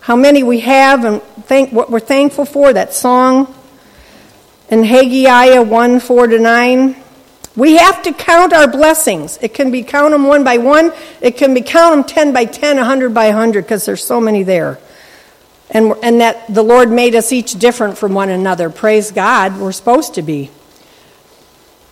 how 0.00 0.16
many 0.16 0.42
we 0.42 0.58
have, 0.58 1.04
and 1.04 1.22
thank, 1.22 1.72
what 1.72 1.88
we're 1.88 2.00
thankful 2.00 2.44
for. 2.44 2.72
That 2.72 2.92
song 2.92 3.54
in 4.70 4.82
Haggai 4.82 5.60
1 5.60 6.00
4 6.00 6.26
to 6.26 6.38
9. 6.40 6.96
We 7.54 7.76
have 7.76 8.02
to 8.02 8.12
count 8.12 8.52
our 8.52 8.66
blessings. 8.66 9.38
It 9.40 9.54
can 9.54 9.70
be 9.70 9.84
count 9.84 10.10
them 10.10 10.26
one 10.26 10.42
by 10.42 10.58
one. 10.58 10.92
It 11.20 11.36
can 11.36 11.54
be 11.54 11.62
count 11.62 11.94
them 11.94 12.04
10 12.04 12.32
by 12.32 12.44
10, 12.44 12.78
100 12.78 13.14
by 13.14 13.26
100, 13.26 13.62
because 13.62 13.86
there's 13.86 14.02
so 14.02 14.20
many 14.20 14.42
there. 14.42 14.80
And, 15.70 15.94
and 16.02 16.20
that 16.20 16.52
the 16.52 16.64
Lord 16.64 16.90
made 16.90 17.14
us 17.14 17.32
each 17.32 17.56
different 17.56 17.98
from 17.98 18.14
one 18.14 18.30
another. 18.30 18.68
Praise 18.68 19.12
God, 19.12 19.60
we're 19.60 19.70
supposed 19.70 20.14
to 20.14 20.22
be. 20.22 20.50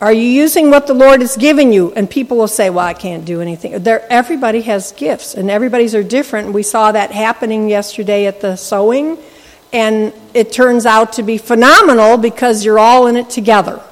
Are 0.00 0.12
you 0.12 0.22
using 0.22 0.70
what 0.70 0.86
the 0.86 0.94
Lord 0.94 1.22
has 1.22 1.36
given 1.36 1.72
you? 1.72 1.92
And 1.92 2.08
people 2.08 2.36
will 2.36 2.46
say, 2.46 2.70
well, 2.70 2.86
I 2.86 2.94
can't 2.94 3.24
do 3.24 3.40
anything. 3.40 3.74
Everybody 3.74 4.60
has 4.62 4.92
gifts, 4.92 5.34
and 5.34 5.50
everybody's 5.50 5.94
are 5.94 6.04
different. 6.04 6.52
We 6.52 6.62
saw 6.62 6.92
that 6.92 7.10
happening 7.10 7.68
yesterday 7.68 8.26
at 8.26 8.40
the 8.40 8.54
sewing, 8.54 9.18
and 9.72 10.12
it 10.34 10.52
turns 10.52 10.86
out 10.86 11.14
to 11.14 11.24
be 11.24 11.36
phenomenal 11.36 12.16
because 12.16 12.64
you're 12.64 12.78
all 12.78 13.08
in 13.08 13.16
it 13.16 13.28
together. 13.28 13.82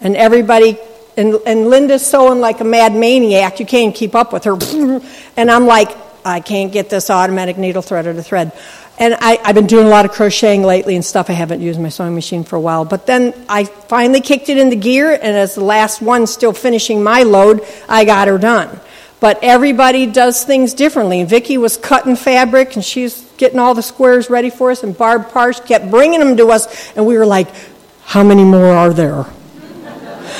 And 0.00 0.14
everybody, 0.14 0.78
and, 1.16 1.34
and 1.44 1.68
Linda's 1.68 2.06
sewing 2.06 2.38
like 2.38 2.60
a 2.60 2.64
mad 2.64 2.94
maniac. 2.94 3.58
You 3.58 3.66
can't 3.66 3.92
keep 3.94 4.14
up 4.14 4.32
with 4.32 4.44
her. 4.44 4.56
And 5.36 5.52
I'm 5.52 5.66
like, 5.66 5.96
I 6.24 6.40
can't 6.40 6.72
get 6.72 6.90
this 6.90 7.10
automatic 7.10 7.58
needle 7.58 7.82
threader 7.82 8.14
to 8.14 8.22
thread. 8.22 8.52
And 8.98 9.14
I, 9.14 9.38
have 9.44 9.54
been 9.54 9.68
doing 9.68 9.86
a 9.86 9.90
lot 9.90 10.04
of 10.04 10.10
crocheting 10.10 10.64
lately 10.64 10.96
and 10.96 11.04
stuff. 11.04 11.30
I 11.30 11.32
haven't 11.32 11.60
used 11.60 11.80
my 11.80 11.88
sewing 11.88 12.16
machine 12.16 12.42
for 12.42 12.56
a 12.56 12.60
while. 12.60 12.84
But 12.84 13.06
then 13.06 13.32
I 13.48 13.64
finally 13.64 14.20
kicked 14.20 14.48
it 14.48 14.58
into 14.58 14.74
gear, 14.76 15.12
and 15.12 15.36
as 15.36 15.54
the 15.54 15.64
last 15.64 16.02
one 16.02 16.26
still 16.26 16.52
finishing 16.52 17.02
my 17.02 17.22
load, 17.22 17.64
I 17.88 18.04
got 18.04 18.26
her 18.26 18.38
done. 18.38 18.80
But 19.20 19.38
everybody 19.42 20.06
does 20.06 20.44
things 20.44 20.74
differently. 20.74 21.20
And 21.20 21.28
Vicki 21.28 21.58
was 21.58 21.76
cutting 21.76 22.16
fabric, 22.16 22.74
and 22.74 22.84
she's 22.84 23.22
getting 23.36 23.60
all 23.60 23.74
the 23.74 23.82
squares 23.82 24.28
ready 24.30 24.50
for 24.50 24.72
us, 24.72 24.82
and 24.82 24.98
Barb 24.98 25.30
Parsh 25.30 25.64
kept 25.64 25.90
bringing 25.90 26.18
them 26.18 26.36
to 26.36 26.48
us, 26.48 26.92
and 26.96 27.06
we 27.06 27.16
were 27.16 27.26
like, 27.26 27.48
how 28.04 28.24
many 28.24 28.42
more 28.42 28.72
are 28.72 28.92
there? 28.92 29.26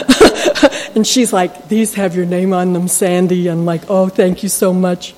and 0.94 1.06
she's 1.06 1.32
like, 1.32 1.68
These 1.68 1.94
have 1.94 2.16
your 2.16 2.26
name 2.26 2.52
on 2.52 2.72
them, 2.72 2.88
Sandy. 2.88 3.48
I'm 3.48 3.64
like, 3.64 3.82
Oh, 3.88 4.08
thank 4.08 4.42
you 4.42 4.48
so 4.48 4.72
much. 4.72 5.14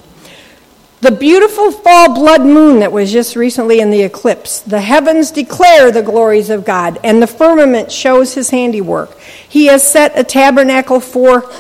The 1.01 1.11
beautiful 1.11 1.73
fall 1.73 2.15
blood 2.15 2.43
moon 2.43 2.81
that 2.81 2.93
was 2.93 3.11
just 3.11 3.35
recently 3.35 3.81
in 3.81 3.91
the 3.91 4.03
eclipse. 4.03 4.61
The 4.61 4.81
heavens 4.81 5.31
declare 5.31 5.91
the 5.91 6.03
glories 6.03 6.51
of 6.51 6.67
God, 6.67 6.99
and 7.03 7.23
the 7.23 7.27
firmament 7.27 7.91
shows 7.91 8.35
his 8.35 8.51
handiwork. 8.51 9.19
He 9.19 9.67
has 9.67 9.89
set 9.89 10.19
a 10.19 10.25
tabernacle 10.25 11.01
for 11.01 11.51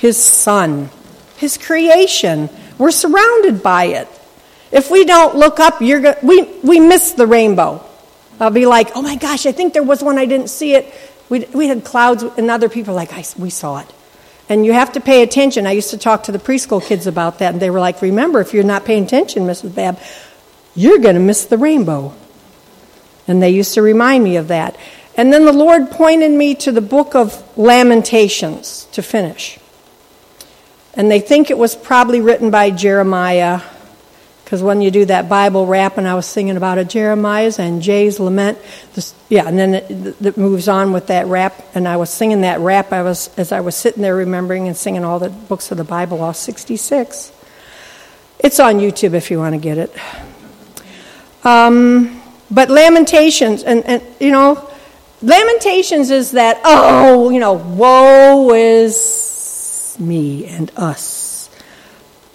his 0.00 0.16
son, 0.16 0.90
his 1.36 1.56
creation. 1.58 2.50
We're 2.76 2.90
surrounded 2.90 3.62
by 3.62 3.84
it. 3.84 4.08
If 4.72 4.90
we 4.90 5.04
don't 5.04 5.36
look 5.36 5.60
up, 5.60 5.80
you're 5.80 6.00
go- 6.00 6.18
we, 6.22 6.42
we 6.64 6.80
miss 6.80 7.12
the 7.12 7.26
rainbow. 7.26 7.84
I'll 8.40 8.50
be 8.50 8.66
like, 8.66 8.96
oh 8.96 9.02
my 9.02 9.14
gosh, 9.14 9.46
I 9.46 9.52
think 9.52 9.74
there 9.74 9.84
was 9.84 10.02
one, 10.02 10.18
I 10.18 10.26
didn't 10.26 10.48
see 10.48 10.74
it 10.74 10.92
We, 11.28 11.46
we 11.54 11.68
had 11.68 11.84
clouds, 11.84 12.24
and 12.24 12.50
other 12.50 12.68
people 12.68 12.94
like, 12.94 13.12
I, 13.12 13.24
we 13.38 13.48
saw 13.48 13.78
it. 13.78 13.86
And 14.52 14.66
you 14.66 14.74
have 14.74 14.92
to 14.92 15.00
pay 15.00 15.22
attention. 15.22 15.66
I 15.66 15.72
used 15.72 15.88
to 15.92 15.96
talk 15.96 16.24
to 16.24 16.32
the 16.32 16.38
preschool 16.38 16.84
kids 16.84 17.06
about 17.06 17.38
that, 17.38 17.54
and 17.54 17.62
they 17.62 17.70
were 17.70 17.80
like, 17.80 18.02
Remember, 18.02 18.38
if 18.38 18.52
you're 18.52 18.64
not 18.64 18.84
paying 18.84 19.04
attention, 19.04 19.44
Mrs. 19.44 19.74
Babb, 19.74 19.98
you're 20.74 20.98
going 20.98 21.14
to 21.14 21.22
miss 21.22 21.46
the 21.46 21.56
rainbow. 21.56 22.12
And 23.26 23.42
they 23.42 23.48
used 23.48 23.72
to 23.72 23.80
remind 23.80 24.22
me 24.22 24.36
of 24.36 24.48
that. 24.48 24.76
And 25.16 25.32
then 25.32 25.46
the 25.46 25.54
Lord 25.54 25.90
pointed 25.90 26.32
me 26.32 26.54
to 26.56 26.70
the 26.70 26.82
book 26.82 27.14
of 27.14 27.42
Lamentations 27.56 28.88
to 28.92 29.02
finish. 29.02 29.58
And 30.92 31.10
they 31.10 31.20
think 31.20 31.50
it 31.50 31.56
was 31.56 31.74
probably 31.74 32.20
written 32.20 32.50
by 32.50 32.72
Jeremiah, 32.72 33.62
because 34.52 34.62
when 34.62 34.82
you 34.82 34.90
do 34.90 35.06
that 35.06 35.30
Bible 35.30 35.66
rap, 35.66 35.96
and 35.96 36.06
I 36.06 36.12
was 36.12 36.26
singing 36.26 36.58
about 36.58 36.76
it, 36.76 36.90
Jeremiah's 36.90 37.58
and 37.58 37.80
Jay's 37.80 38.20
lament, 38.20 38.58
this, 38.92 39.14
yeah, 39.30 39.48
and 39.48 39.58
then 39.58 39.72
it, 39.72 40.20
it, 40.20 40.36
moves 40.36 40.68
on 40.68 40.92
with 40.92 41.06
that 41.06 41.24
rap, 41.24 41.54
and 41.74 41.88
I 41.88 41.96
was 41.96 42.10
singing 42.10 42.42
that 42.42 42.60
rap. 42.60 42.92
I 42.92 43.00
was 43.00 43.30
as 43.38 43.50
I 43.50 43.60
was 43.60 43.74
sitting 43.74 44.02
there 44.02 44.14
remembering 44.14 44.68
and 44.68 44.76
singing 44.76 45.04
all 45.04 45.18
the 45.18 45.30
books 45.30 45.70
of 45.70 45.78
the 45.78 45.84
Bible, 45.84 46.20
all 46.20 46.34
66. 46.34 47.32
It's 48.40 48.60
on 48.60 48.74
YouTube 48.74 49.14
if 49.14 49.30
you 49.30 49.38
want 49.38 49.54
to 49.54 49.58
get 49.58 49.78
it. 49.78 49.96
Um, 51.44 52.20
but 52.50 52.68
Lamentations, 52.68 53.62
and, 53.62 53.82
and 53.86 54.02
you 54.20 54.32
know, 54.32 54.70
Lamentations 55.22 56.10
is 56.10 56.32
that, 56.32 56.60
oh, 56.62 57.30
you 57.30 57.40
know, 57.40 57.54
woe 57.54 58.52
is 58.52 59.96
me 59.98 60.44
and 60.44 60.70
us. 60.76 61.21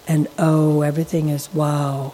And 0.07 0.27
oh, 0.39 0.81
everything 0.81 1.29
is 1.29 1.53
wow. 1.53 2.13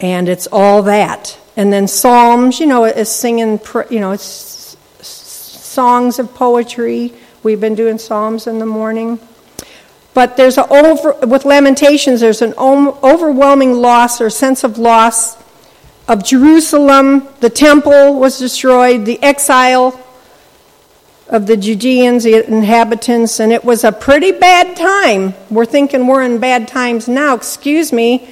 And 0.00 0.28
it's 0.28 0.46
all 0.52 0.82
that. 0.82 1.38
And 1.56 1.72
then 1.72 1.88
Psalms, 1.88 2.60
you 2.60 2.66
know, 2.66 2.84
is 2.84 3.08
singing, 3.08 3.60
you 3.90 4.00
know, 4.00 4.12
it's 4.12 4.76
songs 5.00 6.18
of 6.18 6.34
poetry. 6.34 7.12
We've 7.42 7.60
been 7.60 7.74
doing 7.74 7.98
Psalms 7.98 8.46
in 8.46 8.58
the 8.58 8.66
morning. 8.66 9.18
But 10.12 10.36
there's 10.36 10.58
an 10.58 10.66
over, 10.70 11.12
with 11.26 11.44
Lamentations, 11.44 12.20
there's 12.20 12.42
an 12.42 12.54
overwhelming 12.54 13.72
loss 13.72 14.20
or 14.20 14.30
sense 14.30 14.62
of 14.62 14.78
loss 14.78 15.36
of 16.06 16.22
Jerusalem, 16.22 17.26
the 17.40 17.48
temple 17.48 18.18
was 18.18 18.38
destroyed, 18.38 19.06
the 19.06 19.22
exile 19.22 19.98
of 21.28 21.46
the 21.46 21.56
Judeans, 21.56 22.24
the 22.24 22.46
inhabitants, 22.46 23.40
and 23.40 23.52
it 23.52 23.64
was 23.64 23.84
a 23.84 23.92
pretty 23.92 24.32
bad 24.32 24.76
time. 24.76 25.34
We're 25.50 25.64
thinking 25.64 26.06
we're 26.06 26.22
in 26.22 26.38
bad 26.38 26.68
times 26.68 27.08
now. 27.08 27.34
Excuse 27.34 27.92
me. 27.92 28.28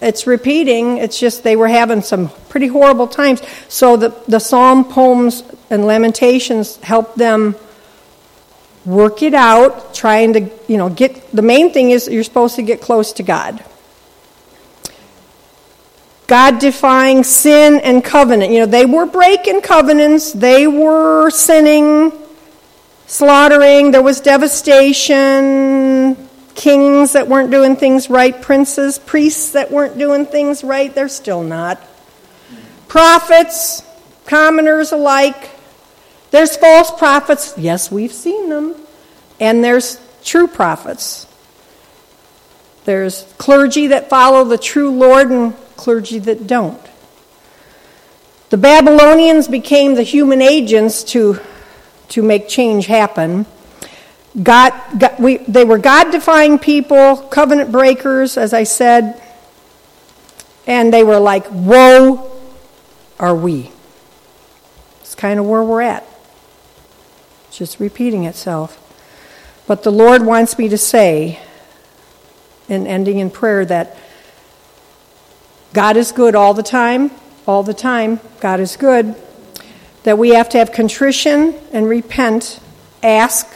It's 0.00 0.26
repeating. 0.26 0.96
It's 0.96 1.18
just 1.20 1.42
they 1.42 1.56
were 1.56 1.68
having 1.68 2.00
some 2.00 2.30
pretty 2.48 2.68
horrible 2.68 3.06
times. 3.06 3.42
So 3.68 3.96
the, 3.96 4.08
the 4.28 4.38
psalm 4.38 4.84
poems 4.84 5.42
and 5.68 5.84
lamentations 5.84 6.76
help 6.76 7.14
them 7.16 7.54
work 8.86 9.22
it 9.22 9.34
out, 9.34 9.94
trying 9.94 10.32
to, 10.32 10.50
you 10.68 10.78
know, 10.78 10.88
get 10.88 11.30
the 11.32 11.42
main 11.42 11.70
thing 11.72 11.90
is 11.90 12.08
you're 12.08 12.24
supposed 12.24 12.56
to 12.56 12.62
get 12.62 12.80
close 12.80 13.12
to 13.14 13.22
God. 13.22 13.62
God 16.30 16.60
defying 16.60 17.24
sin 17.24 17.80
and 17.80 18.04
covenant. 18.04 18.52
You 18.52 18.60
know, 18.60 18.66
they 18.66 18.86
were 18.86 19.04
breaking 19.04 19.62
covenants, 19.62 20.32
they 20.32 20.68
were 20.68 21.28
sinning, 21.30 22.12
slaughtering, 23.08 23.90
there 23.90 24.00
was 24.00 24.20
devastation, 24.20 26.16
kings 26.54 27.14
that 27.14 27.26
weren't 27.26 27.50
doing 27.50 27.74
things 27.74 28.08
right, 28.08 28.40
princes, 28.40 28.96
priests 29.00 29.50
that 29.54 29.72
weren't 29.72 29.98
doing 29.98 30.24
things 30.24 30.62
right, 30.62 30.94
they're 30.94 31.08
still 31.08 31.42
not. 31.42 31.82
Prophets, 32.86 33.82
commoners 34.26 34.92
alike. 34.92 35.50
There's 36.30 36.56
false 36.56 36.92
prophets. 36.92 37.54
Yes, 37.56 37.90
we've 37.90 38.12
seen 38.12 38.50
them. 38.50 38.76
And 39.40 39.64
there's 39.64 39.98
true 40.22 40.46
prophets. 40.46 41.26
There's 42.84 43.24
clergy 43.36 43.88
that 43.88 44.08
follow 44.08 44.44
the 44.44 44.58
true 44.58 44.92
Lord 44.92 45.28
and 45.32 45.56
clergy 45.80 46.18
that 46.18 46.46
don't. 46.46 46.80
The 48.50 48.58
Babylonians 48.58 49.48
became 49.48 49.94
the 49.94 50.02
human 50.02 50.42
agents 50.42 51.02
to, 51.04 51.40
to 52.10 52.22
make 52.22 52.48
change 52.48 52.84
happen. 52.84 53.46
God, 54.40 54.74
God 54.98 55.18
we, 55.18 55.38
they 55.38 55.64
were 55.64 55.78
God 55.78 56.10
defying 56.10 56.58
people, 56.58 57.16
covenant 57.16 57.72
breakers, 57.72 58.36
as 58.36 58.52
I 58.52 58.64
said, 58.64 59.22
and 60.66 60.92
they 60.92 61.02
were 61.02 61.18
like, 61.18 61.46
Woe 61.50 62.30
are 63.18 63.34
we. 63.34 63.72
It's 65.00 65.14
kind 65.14 65.40
of 65.40 65.46
where 65.46 65.62
we're 65.64 65.80
at. 65.80 66.04
It's 67.48 67.56
just 67.56 67.80
repeating 67.80 68.24
itself. 68.24 68.76
But 69.66 69.82
the 69.82 69.92
Lord 69.92 70.22
wants 70.22 70.58
me 70.58 70.68
to 70.68 70.78
say, 70.78 71.40
in 72.68 72.86
ending 72.86 73.18
in 73.18 73.30
prayer, 73.30 73.64
that 73.64 73.96
God 75.72 75.96
is 75.96 76.12
good 76.12 76.34
all 76.34 76.54
the 76.54 76.62
time, 76.62 77.10
all 77.46 77.62
the 77.62 77.74
time. 77.74 78.20
God 78.40 78.60
is 78.60 78.76
good. 78.76 79.14
That 80.02 80.18
we 80.18 80.30
have 80.30 80.48
to 80.50 80.58
have 80.58 80.72
contrition 80.72 81.54
and 81.72 81.88
repent, 81.88 82.58
ask, 83.02 83.46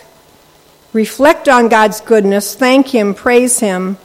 reflect 0.92 1.48
on 1.48 1.68
God's 1.68 2.00
goodness, 2.00 2.54
thank 2.54 2.88
Him, 2.88 3.14
praise 3.14 3.58
Him, 3.60 3.96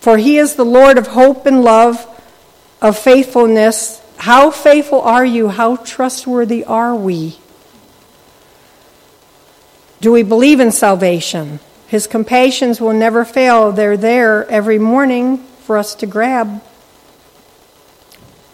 for 0.00 0.16
He 0.16 0.36
is 0.36 0.54
the 0.54 0.64
Lord 0.64 0.98
of 0.98 1.08
hope 1.08 1.46
and 1.46 1.62
love, 1.64 2.06
of 2.80 2.98
faithfulness. 2.98 4.00
How 4.18 4.50
faithful 4.50 5.00
are 5.00 5.24
you? 5.24 5.48
How 5.48 5.76
trustworthy 5.76 6.64
are 6.64 6.94
we? 6.94 7.38
Do 10.00 10.12
we 10.12 10.22
believe 10.22 10.60
in 10.60 10.70
salvation? 10.70 11.58
His 11.88 12.06
compassions 12.06 12.80
will 12.80 12.92
never 12.92 13.24
fail. 13.24 13.72
They're 13.72 13.96
there 13.96 14.46
every 14.50 14.78
morning 14.78 15.38
for 15.38 15.78
us 15.78 15.94
to 15.96 16.06
grab. 16.06 16.62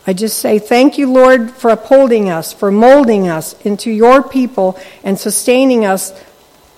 I 0.07 0.13
just 0.13 0.39
say, 0.39 0.59
Thank 0.59 0.99
you, 0.99 1.11
Lord, 1.11 1.51
for 1.51 1.71
upholding 1.71 2.31
us, 2.31 2.53
for 2.53 2.71
molding 2.71 3.29
us 3.29 3.61
into 3.63 3.91
your 3.91 4.23
people 4.23 4.79
and 5.05 5.19
sustaining 5.19 5.85
us 5.85 6.19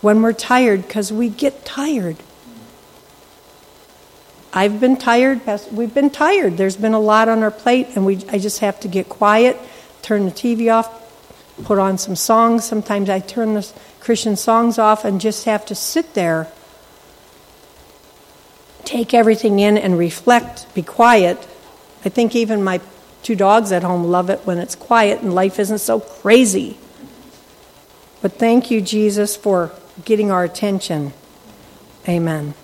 when 0.00 0.22
we're 0.22 0.32
tired, 0.32 0.82
because 0.82 1.12
we 1.12 1.28
get 1.28 1.64
tired. 1.64 2.16
I've 4.52 4.80
been 4.80 4.96
tired. 4.96 5.40
We've 5.70 5.94
been 5.94 6.10
tired. 6.10 6.56
There's 6.56 6.76
been 6.76 6.92
a 6.92 7.00
lot 7.00 7.28
on 7.28 7.42
our 7.42 7.50
plate, 7.50 7.88
and 7.94 8.04
we, 8.04 8.16
I 8.28 8.38
just 8.38 8.58
have 8.58 8.80
to 8.80 8.88
get 8.88 9.08
quiet, 9.08 9.58
turn 10.02 10.26
the 10.26 10.30
TV 10.30 10.72
off, 10.72 10.90
put 11.64 11.78
on 11.78 11.96
some 11.96 12.16
songs. 12.16 12.64
Sometimes 12.64 13.08
I 13.08 13.20
turn 13.20 13.54
the 13.54 13.66
Christian 14.00 14.36
songs 14.36 14.78
off 14.78 15.04
and 15.04 15.20
just 15.20 15.46
have 15.46 15.64
to 15.66 15.74
sit 15.74 16.12
there, 16.12 16.48
take 18.84 19.14
everything 19.14 19.58
in, 19.58 19.78
and 19.78 19.96
reflect, 19.96 20.72
be 20.74 20.82
quiet. 20.82 21.38
I 22.04 22.10
think 22.10 22.34
even 22.34 22.62
my 22.62 22.78
Two 23.22 23.36
dogs 23.36 23.70
at 23.72 23.82
home 23.82 24.04
love 24.04 24.30
it 24.30 24.40
when 24.40 24.58
it's 24.58 24.74
quiet 24.74 25.20
and 25.20 25.34
life 25.34 25.58
isn't 25.58 25.78
so 25.78 26.00
crazy. 26.00 26.76
But 28.20 28.32
thank 28.34 28.70
you, 28.70 28.80
Jesus, 28.80 29.36
for 29.36 29.72
getting 30.04 30.30
our 30.30 30.44
attention. 30.44 31.12
Amen. 32.08 32.54